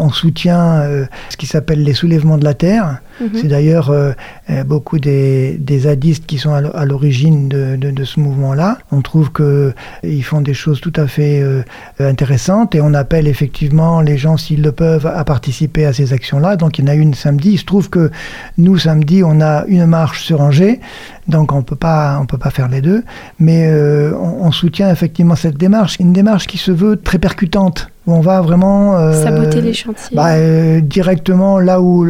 [0.00, 2.98] on soutient euh, ce qui s'appelle les soulèvements de la terre.
[3.20, 3.28] Mhm.
[3.34, 4.12] C'est d'ailleurs euh,
[4.50, 8.20] euh, beaucoup des, des zadistes qui sont à l'o- à l'origine de, de- de ce
[8.20, 8.78] mouvement-là.
[8.92, 9.72] On trouve que
[10.04, 11.62] ils font des choses tout à fait euh,
[11.98, 16.56] intéressantes et on appelle effectivement les gens, s'ils le peuvent, à participer à ces actions-là.
[16.56, 17.52] Donc il y en a une samedi.
[17.52, 18.10] Il se trouve que
[18.56, 20.80] nous, samedi, on a une marche sur Angers.
[21.28, 23.04] Donc on peut pas, on peut pas faire les deux,
[23.38, 27.90] mais euh, on, on soutient effectivement cette démarche, une démarche qui se veut très percutante,
[28.06, 32.06] où on va vraiment euh, Saboter les chantiers bah, euh, directement là où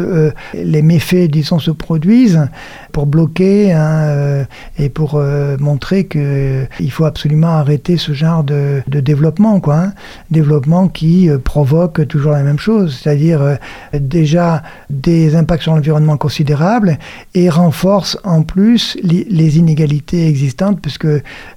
[0.55, 2.47] les méfaits, disons, se produisent,
[2.93, 4.47] pour bloquer hein,
[4.79, 5.21] et pour
[5.59, 9.77] montrer que il faut absolument arrêter ce genre de, de développement, quoi.
[9.77, 9.93] hein.
[10.31, 13.59] Développement qui provoque toujours la même chose, c'est-à-dire
[13.93, 16.99] déjà des impacts sur l'environnement considérables
[17.35, 21.07] et renforce en plus les inégalités existantes, puisque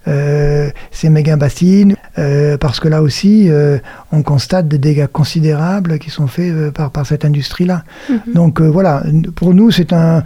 [0.07, 3.77] euh, ces méga bassines, euh, parce que là aussi, euh,
[4.11, 7.83] on constate des dégâts considérables qui sont faits euh, par, par cette industrie-là.
[8.09, 8.33] Mhm.
[8.33, 9.03] Donc euh, voilà,
[9.35, 10.23] pour nous, c'est un,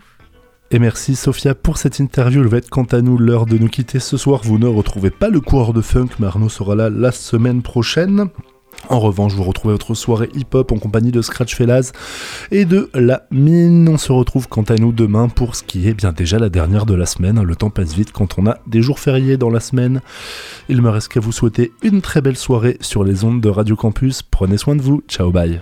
[0.73, 2.41] Et merci Sophia pour cette interview.
[2.41, 4.41] Il va être quant à nous l'heure de nous quitter ce soir.
[4.43, 8.25] Vous ne retrouvez pas le coureur de funk, mais Arnaud sera là la semaine prochaine.
[8.89, 11.91] En revanche, vous retrouvez votre soirée hip-hop en compagnie de Scratch Fellas
[12.49, 13.87] et de La Mine.
[13.87, 16.87] On se retrouve quant à nous demain pour ce qui est bien déjà la dernière
[16.87, 17.43] de la semaine.
[17.43, 20.01] Le temps passe vite quand on a des jours fériés dans la semaine.
[20.69, 23.75] Il me reste qu'à vous souhaiter une très belle soirée sur les ondes de Radio
[23.75, 24.23] Campus.
[24.23, 25.03] Prenez soin de vous.
[25.07, 25.61] Ciao, bye.